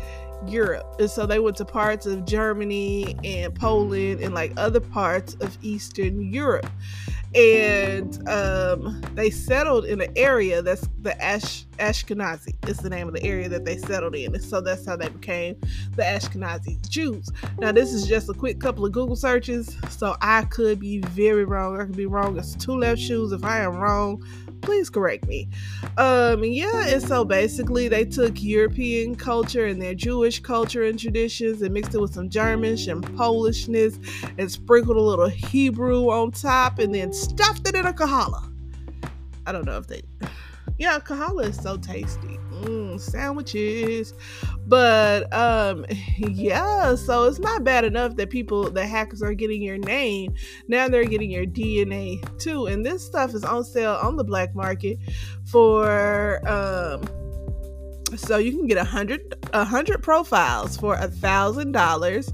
Europe. 0.49 0.97
And 0.99 1.11
so 1.11 1.27
they 1.27 1.39
went 1.39 1.57
to 1.59 1.65
parts 1.65 2.07
of 2.07 2.25
Germany 2.25 3.17
and 3.25 3.55
Poland 3.55 4.21
and 4.21 4.35
like 4.35 4.53
other 4.57 4.81
parts 4.81 5.35
of 5.35 5.57
Eastern 5.63 6.33
Europe. 6.33 6.71
and 7.35 8.29
um, 8.29 9.01
they 9.15 9.29
settled 9.29 9.85
in 9.87 10.01
an 10.01 10.13
area 10.15 10.63
that's 10.63 10.89
the 11.03 11.21
Ash 11.23 11.65
Ashkenazi. 11.79 12.55
It's 12.69 12.81
the 12.81 12.89
name 12.89 13.09
of 13.09 13.15
the 13.15 13.25
area 13.25 13.49
that 13.49 13.65
they 13.65 13.77
settled 13.77 14.15
in, 14.15 14.33
and 14.33 14.45
so 14.45 14.61
that's 14.61 14.87
how 14.87 14.97
they 14.97 15.09
became 15.09 15.57
the 15.97 16.03
Ashkenazi 16.03 16.89
Jews. 16.89 17.29
Now, 17.59 17.73
this 17.73 17.93
is 17.93 18.07
just 18.07 18.29
a 18.29 18.35
quick 18.35 18.61
couple 18.61 18.87
of 18.87 18.93
Google 18.93 19.17
searches, 19.17 19.77
so 19.91 20.17
I 20.21 20.45
could 20.45 20.79
be 20.79 21.01
very 21.01 21.45
wrong. 21.45 21.81
I 21.81 21.85
could 21.85 21.97
be 21.97 22.07
wrong. 22.07 22.39
It's 22.39 22.55
two 22.55 22.77
left 22.77 23.01
shoes. 23.01 23.33
If 23.33 23.45
I 23.45 23.61
am 23.61 23.79
wrong, 23.79 24.25
please 24.65 24.91
correct 24.91 25.27
me. 25.27 25.49
Um, 25.97 26.43
yeah, 26.45 26.87
and 26.89 27.03
so 27.03 27.25
basically 27.25 27.89
they 27.89 28.05
took 28.05 28.43
European 28.43 29.15
culture 29.15 29.67
and 29.67 29.81
their 29.81 29.95
Jewish 29.95 30.41
culture 30.41 30.85
and 30.85 30.99
traditions 30.99 31.63
and 31.63 31.73
mixed 31.73 31.95
it 31.95 32.01
with 32.01 32.15
some 32.15 32.29
Germanish 32.29 32.89
and 32.89 33.05
Polishness 33.17 33.99
and 34.39 34.51
sprinkled 34.51 34.97
a 34.97 35.01
little 35.01 35.29
Hebrew 35.29 36.11
on 36.11 36.31
top 36.31 36.79
and 36.79 36.95
then 36.95 37.13
stuffed 37.13 37.69
it 37.69 37.75
in 37.75 37.87
a 37.87 37.93
kahala. 37.93 38.51
I 39.47 39.53
don't 39.53 39.67
know 39.67 39.77
if 39.77 39.87
they 39.87 40.03
yeah, 40.79 40.99
kahala 40.99 41.49
is 41.49 41.57
so 41.57 41.77
tasty. 41.77 42.39
Mm, 42.63 43.01
sandwiches. 43.01 44.15
But 44.67 45.33
um 45.33 45.85
yeah, 46.19 46.95
so 46.95 47.25
it's 47.25 47.39
not 47.39 47.65
bad 47.65 47.85
enough 47.85 48.17
that 48.17 48.31
people 48.31 48.71
the 48.71 48.87
hackers 48.87 49.23
are 49.23 49.35
getting 49.35 49.63
your 49.63 49.79
name. 49.79 50.35
Now 50.69 50.89
they're 50.89 51.05
getting 51.05 51.31
your 51.31 51.47
DNA 51.47 52.21
too. 52.39 52.67
And 52.67 52.85
this 52.85 53.05
stuff 53.05 53.35
is 53.35 53.45
on 53.45 53.65
sale 53.65 53.99
on 54.03 54.17
the 54.17 54.25
black 54.25 54.55
market 54.55 54.99
for 55.45 56.47
um 56.49 57.03
so 58.17 58.39
you 58.39 58.53
can 58.53 58.67
get 58.67 58.79
a 58.79 58.85
hundred 58.85 59.35
a 59.53 59.65
hundred 59.65 60.03
profiles 60.03 60.77
for 60.77 60.95
a 60.95 61.09
thousand 61.09 61.73
dollars 61.73 62.33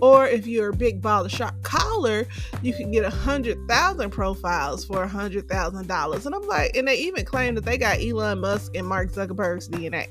or 0.00 0.26
if 0.26 0.46
you're 0.46 0.70
a 0.70 0.76
big 0.76 1.00
baller 1.00 1.30
shot 1.30 1.54
caller, 1.62 2.26
you 2.62 2.74
can 2.74 2.90
get 2.90 3.04
a 3.04 3.10
hundred 3.10 3.58
thousand 3.68 4.10
profiles 4.10 4.84
for 4.84 5.02
a 5.02 5.08
hundred 5.08 5.48
thousand 5.48 5.86
dollars. 5.86 6.26
And 6.26 6.34
I'm 6.34 6.46
like, 6.46 6.76
and 6.76 6.86
they 6.88 6.96
even 6.96 7.24
claim 7.24 7.54
that 7.54 7.64
they 7.64 7.78
got 7.78 8.00
Elon 8.00 8.40
Musk 8.40 8.74
and 8.76 8.86
Mark 8.86 9.12
Zuckerberg's 9.12 9.68
DNA. 9.68 10.08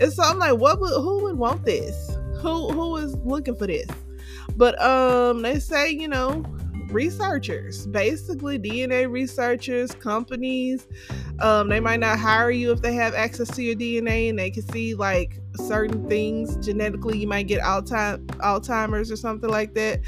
And 0.00 0.12
so 0.12 0.22
I'm 0.22 0.38
like, 0.38 0.58
what 0.58 0.80
would 0.80 0.92
who 0.92 1.24
would 1.24 1.38
want 1.38 1.64
this? 1.64 2.16
Who 2.40 2.70
who 2.70 2.96
is 2.96 3.16
looking 3.18 3.56
for 3.56 3.66
this? 3.66 3.88
But 4.56 4.80
um 4.82 5.42
they 5.42 5.58
say, 5.58 5.90
you 5.90 6.08
know, 6.08 6.44
researchers, 6.90 7.86
basically 7.86 8.58
DNA 8.58 9.10
researchers, 9.10 9.92
companies. 9.92 10.86
Um, 11.40 11.68
they 11.68 11.80
might 11.80 12.00
not 12.00 12.18
hire 12.18 12.50
you 12.50 12.72
if 12.72 12.82
they 12.82 12.94
have 12.94 13.14
access 13.14 13.48
to 13.56 13.62
your 13.62 13.76
DNA 13.76 14.28
and 14.28 14.38
they 14.38 14.50
can 14.50 14.62
see 14.70 14.94
like 14.94 15.39
certain 15.56 16.08
things 16.08 16.56
genetically. 16.64 17.18
You 17.18 17.26
might 17.26 17.46
get 17.46 17.60
Alzheimer's 17.62 19.10
or 19.10 19.16
something 19.16 19.50
like 19.50 19.74
that. 19.74 20.00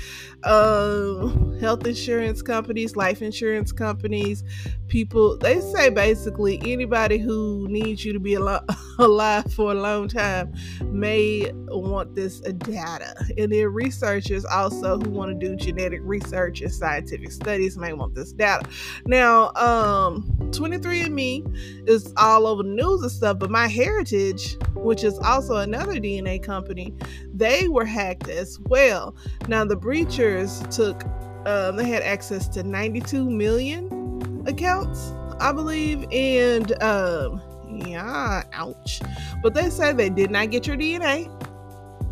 Um, 0.44 1.58
health 1.60 1.86
insurance 1.86 2.42
companies, 2.42 2.96
life 2.96 3.22
insurance 3.22 3.70
companies, 3.70 4.42
people. 4.88 5.38
They 5.38 5.60
say 5.60 5.90
basically 5.90 6.60
anybody 6.64 7.18
who 7.18 7.66
needs 7.68 8.04
you 8.04 8.12
to 8.12 8.20
be 8.20 8.34
al- 8.34 8.66
alive 8.98 9.52
for 9.54 9.70
a 9.70 9.74
long 9.74 10.08
time 10.08 10.52
may 10.82 11.50
want 11.68 12.14
this 12.14 12.40
data. 12.40 13.14
And 13.38 13.52
then 13.52 13.66
researchers 13.68 14.44
also 14.44 14.98
who 14.98 15.10
want 15.10 15.40
to 15.40 15.48
do 15.48 15.56
genetic 15.56 16.00
research 16.02 16.60
and 16.60 16.72
scientific 16.72 17.30
studies 17.30 17.78
may 17.78 17.92
want 17.92 18.14
this 18.14 18.32
data. 18.32 18.68
Now, 19.06 19.52
um, 19.54 20.30
23andMe 20.50 21.88
is 21.88 22.12
all 22.16 22.46
over 22.46 22.62
the 22.62 22.68
news 22.68 23.02
and 23.02 23.10
stuff, 23.10 23.38
but 23.38 23.50
MyHeritage, 23.50 24.62
which 24.74 25.04
is 25.04 25.18
also 25.20 25.56
another 25.56 25.94
DNA 25.94 26.42
company, 26.42 26.94
they 27.34 27.68
were 27.68 27.84
hacked 27.84 28.28
as 28.28 28.58
well. 28.60 29.14
Now, 29.48 29.64
the 29.64 29.76
breachers 29.76 30.68
took, 30.74 31.04
um, 31.46 31.76
they 31.76 31.88
had 31.88 32.02
access 32.02 32.48
to 32.48 32.62
92 32.62 33.28
million 33.28 34.42
accounts, 34.46 35.12
I 35.40 35.52
believe, 35.52 36.06
and 36.12 36.82
um, 36.82 37.42
yeah, 37.86 38.42
ouch. 38.52 39.00
But 39.42 39.54
they 39.54 39.70
say 39.70 39.92
they 39.92 40.10
did 40.10 40.30
not 40.30 40.50
get 40.50 40.66
your 40.66 40.76
DNA, 40.76 41.30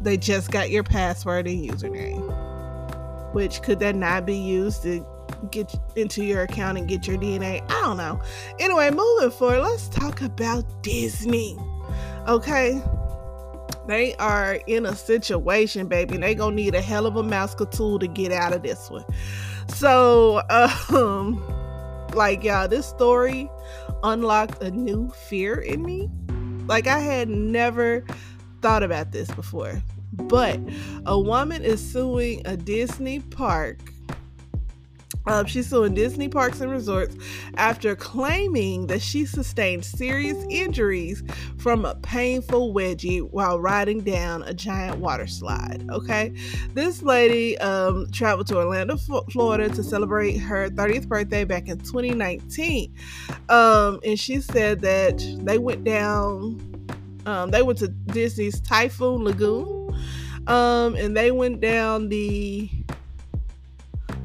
they 0.03 0.17
just 0.17 0.51
got 0.51 0.71
your 0.71 0.83
password 0.83 1.47
and 1.47 1.71
username. 1.71 2.37
Which 3.35 3.63
could 3.63 3.79
that 3.81 3.95
not 3.95 4.27
be 4.27 4.37
used 4.37 4.83
to 4.83 5.07
get 5.51 5.73
into 5.95 6.25
your 6.25 6.43
account 6.43 6.79
and 6.79 6.89
get 6.89 7.07
your 7.07 7.17
DNA? 7.17 7.63
I 7.71 7.81
don't 7.83 7.97
know. 7.97 8.21
Anyway, 8.59 8.91
moving 8.91 9.31
forward, 9.31 9.61
let's 9.61 9.89
talk 9.89 10.21
about 10.23 10.83
Disney. 10.83 11.57
Okay, 12.27 12.83
they 13.91 14.15
are 14.17 14.55
in 14.67 14.87
a 14.87 14.95
situation, 14.95 15.87
baby. 15.87 16.17
They 16.17 16.35
gonna 16.35 16.57
need 16.57 16.75
a 16.75 16.81
hell 16.81 17.07
of 17.07 17.17
a 17.17 17.23
mouse 17.23 17.55
tool 17.73 17.99
to 17.99 18.07
get 18.07 18.33
out 18.33 18.53
of 18.53 18.63
this 18.63 18.91
one. 18.91 19.05
So, 19.69 20.43
um, 20.91 21.43
like 22.15 22.45
y'all, 22.45 22.69
this 22.69 22.87
story 22.87 23.51
unlocked 24.03 24.63
a 24.63 24.71
new 24.71 25.11
fear 25.11 25.55
in 25.57 25.83
me. 25.83 26.09
Like 26.67 26.87
I 26.87 27.01
had 27.01 27.29
never 27.29 28.05
thought 28.63 28.83
about 28.83 29.13
this 29.13 29.31
before. 29.31 29.83
But 30.13 30.61
a 31.07 31.19
woman 31.19 31.63
is 31.63 31.81
suing 31.81 32.43
a 32.45 32.57
Disney 32.57 33.21
park 33.21 33.90
um, 35.27 35.47
she's 35.47 35.69
suing 35.69 35.95
Disney 35.95 36.29
Parks 36.29 36.61
and 36.61 36.71
Resorts 36.71 37.15
after 37.57 37.95
claiming 37.95 38.87
that 38.87 39.03
she 39.03 39.27
sustained 39.27 39.85
serious 39.85 40.43
injuries 40.49 41.23
from 41.59 41.85
a 41.85 41.95
painful 41.97 42.73
wedgie 42.73 43.23
while 43.31 43.61
riding 43.61 44.01
down 44.01 44.43
a 44.45 44.55
giant 44.55 44.99
water 44.99 45.27
slide. 45.27 45.87
Okay, 45.91 46.33
this 46.73 47.03
lady 47.03 47.59
um, 47.59 48.11
traveled 48.13 48.47
to 48.49 48.57
Orlando, 48.57 48.97
Florida 49.31 49.69
to 49.69 49.83
celebrate 49.83 50.39
her 50.39 50.71
30th 50.71 51.07
birthday 51.09 51.45
back 51.45 51.69
in 51.69 51.79
2019, 51.79 52.95
um, 53.49 54.01
and 54.05 54.19
she 54.19 54.41
said 54.41 54.81
that 54.81 55.19
they 55.45 55.59
went 55.59 55.85
down. 55.85 56.67
Um, 57.27 57.51
they 57.51 57.63
went 57.63 57.79
to 57.81 57.89
Disney's 57.89 58.61
Typhoon 58.63 59.25
Lagoon, 59.25 59.95
um, 60.47 60.95
and 60.97 61.15
they 61.15 61.31
went 61.31 61.61
down 61.61 62.09
the 62.09 62.71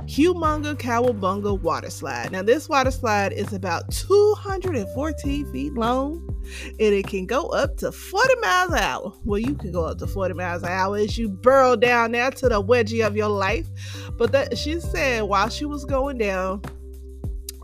Humunga 0.06 0.76
Cowabunga 0.76 1.60
water 1.60 1.90
slide. 1.90 2.32
Now, 2.32 2.44
this 2.44 2.70
water 2.70 2.92
slide 2.92 3.34
is 3.34 3.54
about 3.54 3.92
214 3.92 5.52
feet 5.52 5.74
long 5.74 6.22
and 6.80 6.94
it 6.94 7.08
can 7.08 7.26
go 7.26 7.48
up 7.48 7.78
to 7.78 7.92
40 7.92 8.36
miles 8.36 8.72
an 8.72 8.80
hour. 8.80 9.14
Well, 9.24 9.40
you 9.40 9.56
can 9.56 9.72
go 9.72 9.86
up 9.86 9.98
to 10.00 10.08
40 10.08 10.36
miles 10.36 10.64
an 10.64 10.70
hour 10.70 10.98
as 10.98 11.18
you 11.18 11.30
burrow 11.30 11.76
down 11.76 12.12
there 12.12 12.32
to 12.32 12.50
the 12.50 12.62
wedgie 12.62 13.06
of 13.06 13.16
your 13.16 13.30
life. 13.30 13.68
But 14.18 14.32
that 14.32 14.58
she 14.58 14.80
said 14.80 15.24
while 15.24 15.50
she 15.50 15.66
was 15.66 15.86
going 15.86 16.20
down, 16.20 16.62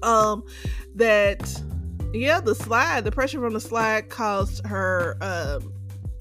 um, 0.02 0.44
that 0.96 1.62
yeah, 2.14 2.42
the 2.42 2.56
slide, 2.56 3.04
the 3.04 3.12
pressure 3.12 3.40
from 3.40 3.54
the 3.54 3.62
slide 3.62 4.10
caused 4.10 4.66
her 4.66 5.18
um 5.22 5.72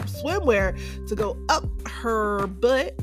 swimwear 0.05 0.79
to 1.09 1.15
go 1.15 1.37
up 1.49 1.65
her 1.87 2.47
butt 2.47 2.99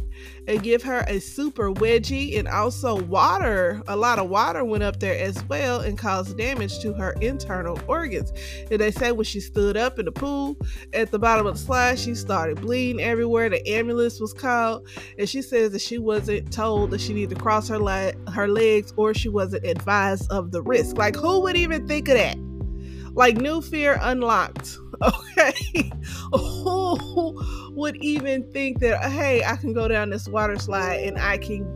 and 0.47 0.63
give 0.63 0.81
her 0.83 1.03
a 1.07 1.19
super 1.19 1.71
wedgie 1.71 2.37
and 2.39 2.47
also 2.47 3.01
water 3.03 3.81
a 3.87 3.95
lot 3.95 4.19
of 4.19 4.29
water 4.29 4.63
went 4.63 4.83
up 4.83 4.99
there 4.99 5.17
as 5.17 5.43
well 5.45 5.81
and 5.81 5.97
caused 5.97 6.37
damage 6.37 6.79
to 6.79 6.93
her 6.93 7.11
internal 7.21 7.79
organs. 7.87 8.31
And 8.71 8.79
they 8.79 8.91
say 8.91 9.11
when 9.11 9.25
she 9.25 9.39
stood 9.39 9.77
up 9.77 9.99
in 9.99 10.05
the 10.05 10.11
pool 10.11 10.57
at 10.93 11.11
the 11.11 11.19
bottom 11.19 11.45
of 11.45 11.55
the 11.55 11.59
slide 11.59 11.99
she 11.99 12.15
started 12.15 12.61
bleeding 12.61 13.01
everywhere. 13.01 13.49
The 13.49 13.67
ambulance 13.67 14.19
was 14.19 14.33
called 14.33 14.87
and 15.17 15.27
she 15.27 15.41
says 15.41 15.71
that 15.71 15.81
she 15.81 15.97
wasn't 15.97 16.51
told 16.51 16.91
that 16.91 17.01
she 17.01 17.13
needed 17.13 17.35
to 17.35 17.41
cross 17.41 17.67
her, 17.67 17.79
le- 17.79 18.13
her 18.31 18.47
legs 18.47 18.93
or 18.97 19.13
she 19.13 19.29
wasn't 19.29 19.65
advised 19.65 20.31
of 20.31 20.51
the 20.51 20.61
risk. 20.61 20.97
Like 20.97 21.15
who 21.15 21.41
would 21.41 21.55
even 21.55 21.87
think 21.87 22.07
of 22.09 22.17
that 22.17 22.37
like 23.17 23.35
new 23.35 23.61
fear 23.61 23.97
unlocked 24.01 24.77
okay? 25.01 25.91
Who 26.33 27.71
would 27.75 27.97
even 27.97 28.49
think 28.51 28.79
that 28.79 29.03
hey 29.11 29.43
i 29.43 29.55
can 29.55 29.73
go 29.73 29.87
down 29.87 30.09
this 30.09 30.27
water 30.27 30.57
slide 30.57 31.01
and 31.01 31.17
i 31.19 31.37
can 31.37 31.71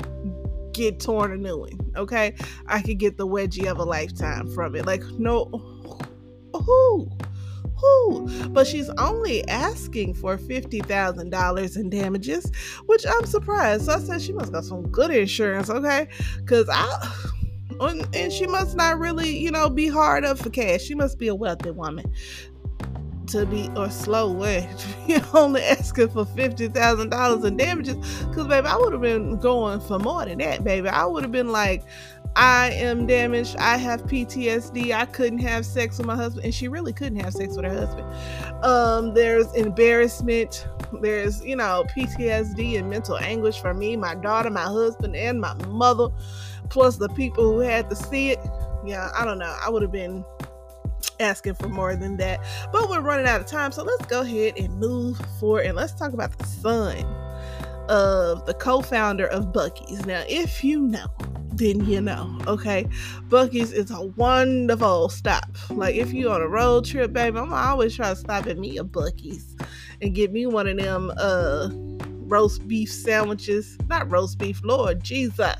get 0.73 0.99
torn 0.99 1.31
a 1.31 1.37
new 1.37 1.59
one 1.59 1.91
okay? 1.95 2.33
I 2.67 2.81
could 2.81 2.97
get 2.97 3.17
the 3.17 3.27
wedgie 3.27 3.69
of 3.69 3.77
a 3.77 3.83
lifetime 3.83 4.49
from 4.53 4.75
it. 4.75 4.85
Like 4.85 5.03
no 5.19 5.45
who? 6.53 7.09
Who? 7.75 8.49
But 8.49 8.67
she's 8.67 8.89
only 8.91 9.47
asking 9.47 10.13
for 10.13 10.37
$50000 10.37 11.75
in 11.75 11.89
damages 11.89 12.51
which 12.85 13.05
i'm 13.07 13.25
surprised. 13.25 13.85
So 13.85 13.93
i 13.93 13.99
said 13.99 14.21
she 14.21 14.33
must 14.33 14.51
got 14.51 14.63
some 14.63 14.87
good 14.89 15.11
insurance 15.11 15.69
okay? 15.69 16.07
Because 16.37 16.69
i 16.71 17.31
and 17.87 18.31
she 18.31 18.47
must 18.47 18.75
not 18.75 18.99
really, 18.99 19.37
you 19.37 19.51
know, 19.51 19.69
be 19.69 19.87
hard 19.87 20.25
up 20.25 20.37
for 20.37 20.49
cash. 20.49 20.81
She 20.81 20.95
must 20.95 21.17
be 21.17 21.27
a 21.27 21.35
wealthy 21.35 21.71
woman 21.71 22.11
to 23.27 23.45
be 23.45 23.69
or 23.77 23.89
slow 23.89 24.29
way 24.29 24.69
only 25.33 25.61
asking 25.63 26.09
for 26.09 26.25
fifty 26.25 26.67
thousand 26.67 27.09
dollars 27.09 27.43
in 27.43 27.57
damages. 27.57 27.95
Cause 28.33 28.47
baby, 28.47 28.67
I 28.67 28.75
would 28.75 28.93
have 28.93 29.01
been 29.01 29.37
going 29.39 29.79
for 29.79 29.99
more 29.99 30.25
than 30.25 30.39
that, 30.39 30.63
baby. 30.63 30.89
I 30.89 31.05
would 31.05 31.23
have 31.23 31.31
been 31.31 31.51
like, 31.51 31.83
I 32.35 32.71
am 32.71 33.07
damaged. 33.07 33.57
I 33.57 33.77
have 33.77 34.03
PTSD. 34.03 34.93
I 34.93 35.05
couldn't 35.05 35.39
have 35.39 35.65
sex 35.65 35.97
with 35.97 36.07
my 36.07 36.15
husband, 36.15 36.45
and 36.45 36.53
she 36.53 36.67
really 36.67 36.93
couldn't 36.93 37.19
have 37.19 37.33
sex 37.33 37.55
with 37.55 37.65
her 37.65 37.73
husband. 37.73 38.63
Um, 38.63 39.13
there's 39.13 39.51
embarrassment. 39.53 40.67
There's 41.01 41.43
you 41.43 41.55
know 41.55 41.85
PTSD 41.95 42.77
and 42.77 42.89
mental 42.89 43.17
anguish 43.17 43.59
for 43.59 43.73
me, 43.73 43.95
my 43.97 44.15
daughter, 44.15 44.49
my 44.49 44.63
husband, 44.63 45.15
and 45.15 45.41
my 45.41 45.53
mother, 45.67 46.07
plus 46.71 46.95
the 46.95 47.09
people 47.09 47.43
who 47.43 47.59
had 47.59 47.89
to 47.89 47.95
see 47.95 48.31
it 48.31 48.39
Yeah, 48.83 49.11
I 49.15 49.25
don't 49.25 49.37
know. 49.37 49.55
I 49.61 49.69
would 49.69 49.83
have 49.83 49.91
been 49.91 50.25
asking 51.19 51.55
for 51.55 51.69
more 51.69 51.95
than 51.95 52.17
that. 52.17 52.39
But 52.71 52.89
we're 52.89 53.01
running 53.01 53.27
out 53.27 53.41
of 53.41 53.47
time, 53.47 53.71
so 53.71 53.83
let's 53.83 54.05
go 54.07 54.21
ahead 54.21 54.57
and 54.57 54.73
move 54.79 55.17
forward 55.39 55.65
and 55.65 55.75
let's 55.75 55.93
talk 55.93 56.13
about 56.13 56.37
the 56.37 56.45
son 56.45 56.97
of 57.89 58.45
the 58.45 58.53
co-founder 58.53 59.27
of 59.27 59.47
Buc-ee's. 59.47 60.05
Now, 60.05 60.23
if 60.27 60.63
you 60.63 60.81
know, 60.81 61.07
then 61.53 61.85
you 61.85 62.01
know, 62.01 62.37
okay? 62.47 62.85
Buc-ee's 63.27 63.71
is 63.71 63.91
a 63.91 64.01
wonderful 64.01 65.09
stop. 65.09 65.49
Like 65.69 65.95
if 65.95 66.13
you're 66.13 66.33
on 66.33 66.41
a 66.41 66.47
road 66.47 66.85
trip, 66.85 67.13
baby, 67.13 67.37
I'm 67.37 67.53
always 67.53 67.95
trying 67.95 68.15
to 68.15 68.19
stop 68.19 68.47
at 68.47 68.57
me 68.57 68.77
a 68.77 68.83
Buc-ee's 68.83 69.55
and 70.01 70.15
get 70.15 70.31
me 70.31 70.47
one 70.47 70.67
of 70.67 70.77
them 70.77 71.11
uh 71.17 71.69
roast 72.31 72.65
beef 72.67 72.89
sandwiches. 72.89 73.77
Not 73.89 74.09
roast 74.09 74.37
beef, 74.37 74.61
Lord 74.63 75.03
Jesus. 75.03 75.53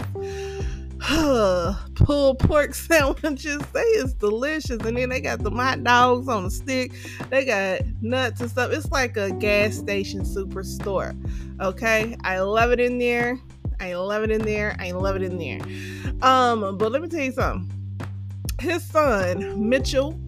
pulled 1.96 2.40
pork 2.40 2.76
sandwiches. 2.76 3.62
They 3.74 3.80
is 3.80 4.14
delicious. 4.14 4.78
And 4.86 4.98
then 4.98 5.10
they 5.10 5.20
got 5.20 5.40
the 5.40 5.50
hot 5.50 5.84
dogs 5.84 6.28
on 6.28 6.46
a 6.46 6.52
stick. 6.52 6.94
They 7.30 7.46
got 7.46 7.82
nuts 8.02 8.42
and 8.42 8.50
stuff. 8.50 8.72
It's 8.72 8.92
like 8.92 9.18
a 9.18 9.32
gas 9.32 9.76
station 9.76 10.22
superstore. 10.22 11.16
Okay. 11.60 12.16
I 12.24 12.40
love 12.40 12.72
it 12.72 12.80
in 12.80 13.00
there. 13.00 13.40
I 13.80 13.96
love 13.96 14.24
it 14.24 14.32
in 14.32 14.44
there. 14.44 14.76
I 14.80 14.92
love 14.92 15.16
it 15.16 15.24
in 15.24 15.40
there. 15.40 15.60
Um, 16.22 16.78
but 16.78 16.92
let 16.92 17.02
me 17.02 17.08
tell 17.08 17.22
you 17.22 17.32
something. 17.32 17.72
His 18.60 18.84
son, 18.84 19.68
Mitchell 19.68 20.20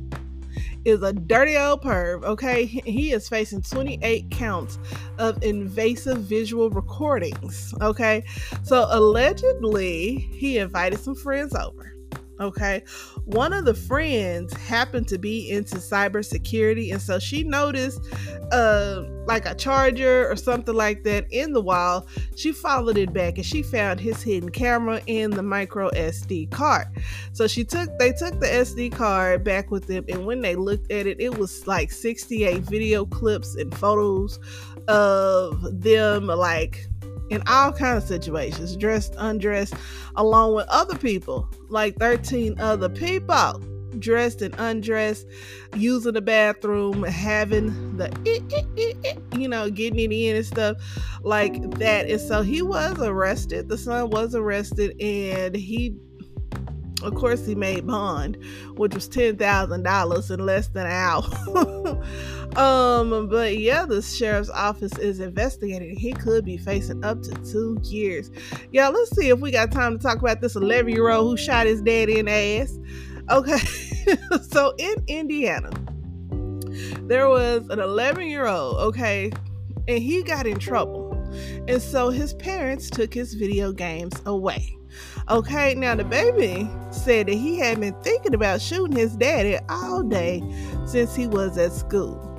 is 0.85 1.01
a 1.03 1.13
dirty 1.13 1.57
old 1.57 1.81
perv, 1.81 2.23
okay? 2.23 2.65
He 2.65 3.11
is 3.11 3.29
facing 3.29 3.61
28 3.61 4.29
counts 4.31 4.79
of 5.17 5.41
invasive 5.43 6.19
visual 6.19 6.69
recordings, 6.69 7.73
okay? 7.81 8.23
So 8.63 8.87
allegedly, 8.89 10.29
he 10.33 10.57
invited 10.57 10.99
some 10.99 11.15
friends 11.15 11.53
over. 11.55 11.93
Okay. 12.39 12.83
One 13.25 13.53
of 13.53 13.65
the 13.65 13.73
friends 13.73 14.53
happened 14.53 15.07
to 15.07 15.17
be 15.17 15.49
into 15.49 15.75
cybersecurity, 15.75 16.91
and 16.91 17.01
so 17.01 17.19
she 17.19 17.43
noticed 17.43 18.01
uh 18.51 19.03
like 19.25 19.45
a 19.45 19.55
charger 19.55 20.29
or 20.29 20.35
something 20.35 20.75
like 20.75 21.03
that 21.03 21.25
in 21.31 21.53
the 21.53 21.61
wall. 21.61 22.07
She 22.35 22.51
followed 22.51 22.97
it 22.97 23.13
back 23.13 23.37
and 23.37 23.45
she 23.45 23.63
found 23.63 24.01
his 24.01 24.21
hidden 24.21 24.49
camera 24.49 25.01
and 25.07 25.31
the 25.31 25.43
micro 25.43 25.89
SD 25.91 26.51
card. 26.51 26.87
So 27.31 27.47
she 27.47 27.63
took 27.63 27.89
they 27.97 28.11
took 28.11 28.39
the 28.39 28.47
SD 28.47 28.91
card 28.91 29.43
back 29.43 29.71
with 29.71 29.87
them, 29.87 30.03
and 30.09 30.25
when 30.25 30.41
they 30.41 30.55
looked 30.55 30.91
at 30.91 31.07
it, 31.07 31.21
it 31.21 31.37
was 31.37 31.65
like 31.65 31.91
68 31.91 32.63
video 32.63 33.05
clips 33.05 33.55
and 33.55 33.73
photos 33.75 34.39
of 34.87 35.81
them 35.81 36.27
like 36.27 36.87
in 37.33 37.41
all 37.47 37.71
kinds 37.71 38.03
of 38.03 38.07
situations, 38.07 38.77
dressed, 38.77 39.15
undressed, 39.17 39.73
along 40.15 40.53
with 40.53 40.67
other 40.69 40.97
people, 40.97 41.49
like 41.69 41.95
13 41.97 42.59
other 42.59 42.89
people, 42.89 43.59
dressed 43.99 44.41
and 44.41 44.53
undressed, 44.57 45.27
using 45.75 46.13
the 46.13 46.21
bathroom, 46.21 47.03
having 47.03 47.97
the, 47.97 48.11
eh, 48.25 48.39
eh, 48.77 48.93
eh, 49.03 49.15
you 49.37 49.47
know, 49.47 49.69
getting 49.69 49.99
it 49.99 50.11
in 50.13 50.35
and 50.35 50.45
stuff 50.45 50.77
like 51.23 51.59
that. 51.79 52.09
And 52.09 52.21
so 52.21 52.41
he 52.41 52.61
was 52.61 52.99
arrested. 52.99 53.67
The 53.67 53.77
son 53.77 54.11
was 54.11 54.35
arrested, 54.35 54.99
and 55.01 55.55
he 55.55 55.95
of 57.03 57.15
course, 57.15 57.45
he 57.45 57.55
made 57.55 57.85
bond, 57.85 58.37
which 58.75 58.93
was 58.93 59.07
ten 59.07 59.37
thousand 59.37 59.83
dollars 59.83 60.31
in 60.31 60.45
less 60.45 60.67
than 60.67 60.85
an 60.85 60.91
hour. 60.91 61.23
um, 62.57 63.27
but 63.27 63.57
yeah, 63.57 63.85
the 63.85 64.01
sheriff's 64.01 64.49
office 64.49 64.97
is 64.97 65.19
investigating. 65.19 65.97
He 65.97 66.13
could 66.13 66.45
be 66.45 66.57
facing 66.57 67.03
up 67.03 67.21
to 67.23 67.31
two 67.51 67.79
years. 67.83 68.31
Yeah, 68.71 68.87
let's 68.87 69.15
see 69.15 69.29
if 69.29 69.39
we 69.39 69.51
got 69.51 69.71
time 69.71 69.97
to 69.97 70.03
talk 70.03 70.19
about 70.19 70.41
this 70.41 70.55
eleven-year-old 70.55 71.29
who 71.29 71.37
shot 71.37 71.67
his 71.67 71.81
daddy 71.81 72.19
in 72.19 72.25
the 72.25 72.31
ass. 72.31 72.79
Okay, 73.29 73.57
so 74.49 74.73
in 74.77 74.95
Indiana, 75.07 75.71
there 77.03 77.29
was 77.29 77.67
an 77.69 77.79
eleven-year-old. 77.79 78.77
Okay, 78.77 79.31
and 79.87 79.99
he 79.99 80.23
got 80.23 80.47
in 80.47 80.59
trouble, 80.59 81.11
and 81.67 81.81
so 81.81 82.09
his 82.09 82.33
parents 82.33 82.89
took 82.89 83.13
his 83.13 83.33
video 83.33 83.71
games 83.71 84.13
away. 84.25 84.77
Okay, 85.29 85.73
now 85.75 85.95
the 85.95 86.03
baby 86.03 86.69
said 86.91 87.27
that 87.27 87.35
he 87.35 87.57
had 87.57 87.79
been 87.79 87.93
thinking 88.01 88.33
about 88.33 88.61
shooting 88.61 88.97
his 88.97 89.15
daddy 89.15 89.57
all 89.69 90.03
day 90.03 90.43
since 90.85 91.15
he 91.15 91.27
was 91.27 91.57
at 91.57 91.71
school. 91.71 92.32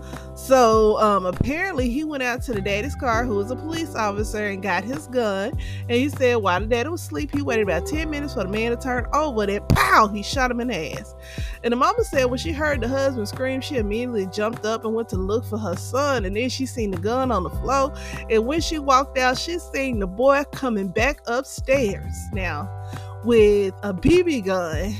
So 0.45 1.01
um, 1.01 1.25
apparently 1.25 1.89
he 1.89 2.05
went 2.05 2.23
out 2.23 2.43
to 2.43 2.53
the 2.53 2.61
daddy's 2.61 2.95
car, 2.95 3.25
who 3.25 3.37
was 3.37 3.51
a 3.51 3.57
police 3.57 3.95
officer, 3.95 4.49
and 4.49 4.63
got 4.63 4.85
his 4.85 5.07
gun. 5.07 5.53
And 5.89 5.93
he 5.93 6.11
said 6.11 6.37
while 6.37 6.61
the 6.61 6.67
daddy 6.67 6.91
was 6.91 7.01
asleep, 7.01 7.35
he 7.35 7.41
waited 7.41 7.63
about 7.63 7.87
10 7.87 8.11
minutes 8.11 8.35
for 8.35 8.45
the 8.45 8.51
man 8.51 8.71
to 8.71 8.77
turn 8.77 9.07
over. 9.15 9.47
Then 9.47 9.63
pow, 9.71 10.07
he 10.09 10.23
shot 10.23 10.51
him 10.51 10.61
in 10.61 10.69
the 10.69 10.99
ass. 10.99 11.15
And 11.63 11.73
the 11.73 11.77
mama 11.77 12.05
said 12.05 12.27
when 12.27 12.39
she 12.39 12.53
heard 12.53 12.83
the 12.83 12.89
husband 12.89 13.27
scream, 13.27 13.63
she 13.63 13.77
immediately 13.77 14.27
jumped 14.27 14.67
up 14.67 14.85
and 14.85 14.95
went 14.95 15.09
to 15.11 15.17
look 15.17 15.47
for 15.47 15.57
her 15.57 15.77
son. 15.77 16.27
And 16.27 16.37
then 16.37 16.51
she 16.51 16.67
seen 16.67 16.91
the 16.91 16.99
gun 16.99 17.31
on 17.31 17.43
the 17.43 17.49
floor. 17.49 17.95
And 18.29 18.45
when 18.45 18.61
she 18.61 18.79
walked 18.79 19.17
out, 19.17 19.39
she 19.39 19.59
seen 19.59 19.99
the 19.99 20.07
boy 20.07 20.45
coming 20.53 20.89
back 20.89 21.21
upstairs. 21.27 22.13
Now, 22.35 22.69
with 23.25 23.73
a 23.83 23.95
BB 23.95 24.45
gun 24.45 24.95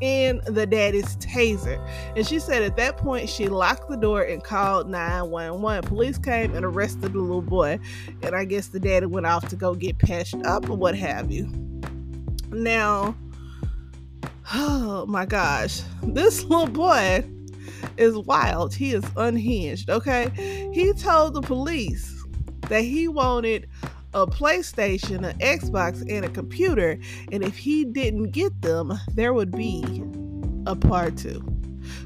in 0.00 0.40
the 0.46 0.66
daddy's 0.66 1.16
taser. 1.16 1.80
And 2.16 2.26
she 2.26 2.38
said 2.38 2.62
at 2.62 2.76
that 2.76 2.96
point 2.96 3.28
she 3.28 3.48
locked 3.48 3.88
the 3.88 3.96
door 3.96 4.22
and 4.22 4.42
called 4.42 4.88
911. 4.88 5.88
Police 5.88 6.18
came 6.18 6.54
and 6.54 6.64
arrested 6.64 7.12
the 7.12 7.18
little 7.18 7.42
boy. 7.42 7.78
And 8.22 8.34
I 8.34 8.44
guess 8.44 8.68
the 8.68 8.80
daddy 8.80 9.06
went 9.06 9.26
off 9.26 9.48
to 9.48 9.56
go 9.56 9.74
get 9.74 9.98
patched 9.98 10.36
up 10.44 10.68
or 10.68 10.76
what 10.76 10.96
have 10.96 11.30
you. 11.30 11.50
Now, 12.50 13.16
oh 14.52 15.06
my 15.08 15.26
gosh, 15.26 15.82
this 16.02 16.44
little 16.44 16.66
boy 16.66 17.24
is 17.96 18.16
wild. 18.18 18.74
He 18.74 18.92
is 18.92 19.04
unhinged, 19.16 19.90
okay? 19.90 20.30
He 20.72 20.92
told 20.92 21.34
the 21.34 21.42
police 21.42 22.10
that 22.68 22.82
he 22.82 23.08
wanted 23.08 23.68
a 24.14 24.26
PlayStation, 24.26 25.28
an 25.28 25.38
Xbox, 25.38 26.00
and 26.08 26.24
a 26.24 26.28
computer. 26.28 26.98
And 27.32 27.42
if 27.42 27.58
he 27.58 27.84
didn't 27.84 28.30
get 28.30 28.62
them, 28.62 28.92
there 29.14 29.34
would 29.34 29.50
be 29.50 30.02
a 30.66 30.76
part 30.76 31.16
two. 31.16 31.44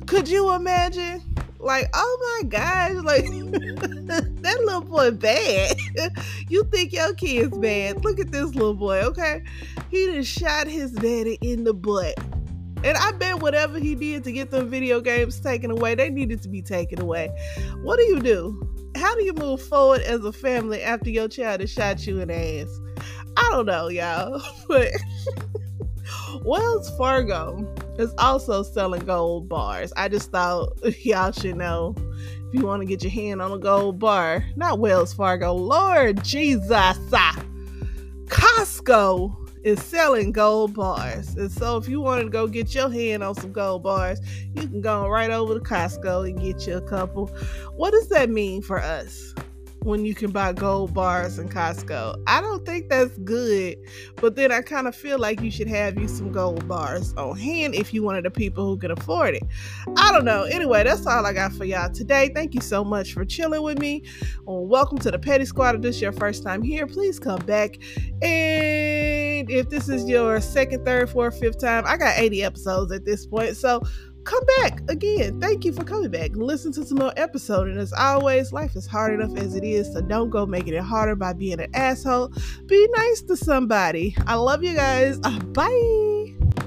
Could 0.07 0.29
you 0.29 0.53
imagine? 0.53 1.23
Like, 1.61 1.90
oh 1.92 2.40
my 2.42 2.49
gosh, 2.49 2.94
like 3.05 3.25
that 3.27 4.59
little 4.64 4.81
boy 4.81 5.11
bad. 5.11 5.77
you 6.49 6.64
think 6.64 6.92
your 6.92 7.14
kid's 7.14 7.57
bad. 7.59 8.05
Look 8.05 8.21
at 8.21 8.31
this 8.31 8.55
little 8.55 8.75
boy, 8.75 9.01
okay? 9.03 9.42
He 9.90 10.07
just 10.07 10.38
shot 10.38 10.66
his 10.66 10.92
daddy 10.92 11.38
in 11.42 11.64
the 11.64 11.75
butt. 11.75 12.14
And 12.85 12.97
I 12.97 13.11
bet 13.12 13.40
whatever 13.40 13.81
he 13.81 13.97
did 13.97 14.23
to 14.25 14.33
get 14.33 14.51
them 14.51 14.71
video 14.71 15.01
games 15.01 15.40
taken 15.40 15.73
away, 15.73 15.97
they 15.97 16.11
needed 16.11 16.42
to 16.42 16.49
be 16.49 16.62
taken 16.62 17.01
away. 17.01 17.29
What 17.83 17.99
do 17.99 18.05
you 18.05 18.21
do? 18.21 18.78
How 18.96 19.14
do 19.14 19.24
you 19.24 19.33
move 19.33 19.62
forward 19.62 20.01
as 20.03 20.24
a 20.24 20.33
family 20.33 20.83
after 20.83 21.11
your 21.11 21.29
child 21.29 21.61
has 21.61 21.70
shot 21.70 22.07
you 22.07 22.20
in 22.20 22.29
the 22.29 22.62
ass? 22.62 22.81
I 23.37 23.48
don't 23.51 23.66
know, 23.66 23.88
y'all, 23.88 24.42
but 24.68 24.88
Wells 26.42 26.90
Fargo 26.96 27.66
is 27.98 28.12
also 28.18 28.62
selling 28.62 29.05
gold 29.05 29.48
bars. 29.48 29.92
I 29.96 30.09
just 30.09 30.31
thought 30.31 30.72
y'all 31.05 31.33
should 31.33 31.57
know 31.57 31.94
if 31.96 32.55
you 32.55 32.66
want 32.66 32.83
to 32.83 32.87
get 32.87 33.03
your 33.03 33.12
hand 33.12 33.42
on 33.42 33.53
a 33.53 33.59
gold 33.59 33.98
bar, 33.98 34.44
not 34.57 34.79
Wells 34.79 35.12
Fargo, 35.12 35.53
Lord 35.53 36.22
Jesus, 36.24 36.70
uh, 36.70 37.33
Costco 38.27 39.48
is 39.62 39.83
selling 39.83 40.33
gold 40.33 40.75
bars. 40.75 41.35
And 41.37 41.51
so 41.51 41.77
if 41.77 41.88
you 41.88 42.01
want 42.01 42.23
to 42.23 42.29
go 42.29 42.47
get 42.47 42.75
your 42.75 42.90
hand 42.90 43.23
on 43.23 43.35
some 43.35 43.53
gold 43.53 43.83
bars, 43.83 44.21
you 44.55 44.68
can 44.68 44.81
go 44.81 45.09
right 45.09 45.31
over 45.31 45.55
to 45.55 45.61
Costco 45.61 46.29
and 46.29 46.40
get 46.40 46.66
you 46.66 46.77
a 46.77 46.81
couple. 46.81 47.27
What 47.77 47.90
does 47.90 48.09
that 48.09 48.31
mean 48.31 48.62
for 48.62 48.81
us? 48.81 49.35
When 49.88 50.05
you 50.05 50.14
can 50.14 50.31
buy 50.31 50.53
gold 50.53 50.92
bars 50.92 51.38
in 51.38 51.48
Costco. 51.48 52.22
I 52.27 52.42
don't 52.42 52.66
think 52.66 52.90
that's 52.90 53.16
good, 53.20 53.79
but 54.16 54.37
then 54.37 54.53
I 54.53 54.61
kind 54.61 54.87
of 54.87 54.94
feel 54.94 55.18
like 55.18 55.40
you 55.40 55.51
should 55.51 55.66
have 55.66 55.98
you 55.98 56.07
some 56.09 56.31
gold 56.31 56.68
bars 56.68 57.14
on 57.14 57.38
hand 57.38 57.74
if 57.74 57.94
you 57.94 58.03
one 58.03 58.14
of 58.14 58.22
the 58.22 58.31
people 58.31 58.66
who 58.66 58.77
can 58.77 58.90
afford 58.90 59.37
it. 59.37 59.42
I 59.96 60.12
don't 60.12 60.27
know. 60.27 60.42
Anyway, 60.42 60.85
that's 60.85 61.07
all 61.07 61.24
I 61.24 61.33
got 61.33 61.55
for 61.55 61.64
y'all 61.64 61.90
today. 61.90 62.31
Thank 62.35 62.53
you 62.53 62.61
so 62.61 62.85
much 62.85 63.14
for 63.14 63.24
chilling 63.24 63.62
with 63.62 63.79
me. 63.79 64.05
Well, 64.44 64.66
welcome 64.66 64.98
to 64.98 65.11
the 65.11 65.18
Petty 65.18 65.46
Squad. 65.46 65.77
If 65.77 65.81
this 65.81 65.96
is 65.96 66.03
your 66.03 66.12
first 66.12 66.42
time 66.42 66.61
here, 66.61 66.87
please 66.87 67.18
come 67.18 67.40
back. 67.46 67.79
And 68.20 69.51
if 69.51 69.70
this 69.70 69.88
is 69.88 70.07
your 70.07 70.42
second, 70.42 70.85
third, 70.85 71.09
fourth, 71.09 71.40
fifth 71.40 71.61
time, 71.61 71.85
I 71.87 71.96
got 71.96 72.18
80 72.18 72.44
episodes 72.44 72.92
at 72.92 73.07
this 73.07 73.24
point. 73.24 73.57
So 73.57 73.81
come 74.29 74.45
back 74.61 74.83
again. 74.88 75.41
Thank 75.41 75.64
you 75.64 75.73
for 75.73 75.85
coming 75.85 76.11
back. 76.11 76.33
Listen 76.35 76.71
to 76.73 76.85
some 76.85 76.99
more 76.99 77.12
episodes. 77.17 77.71
And 77.71 77.79
as 77.79 77.93
always, 77.95 78.53
life 78.53 78.77
is 78.77 78.87
hard 78.87 79.19
enough 79.19 79.37
as 79.38 79.55
it 79.55 79.64
is, 79.64 79.91
so 79.93 80.03
don't 80.03 80.29
go 80.29 80.45
making 80.45 80.75
it 80.75 80.83
harder 80.83 81.17
by 81.17 81.33
being 81.33 81.61
an 81.61 81.75
asshole. 81.75 82.33
Be 82.67 82.88
nice 82.95 83.23
to 83.23 83.37
somebody. 83.37 84.14
I 84.27 84.35
love 84.35 84.62
you 84.62 84.75
guys. 84.75 85.19
Uh, 85.25 85.38
bye. 85.41 86.58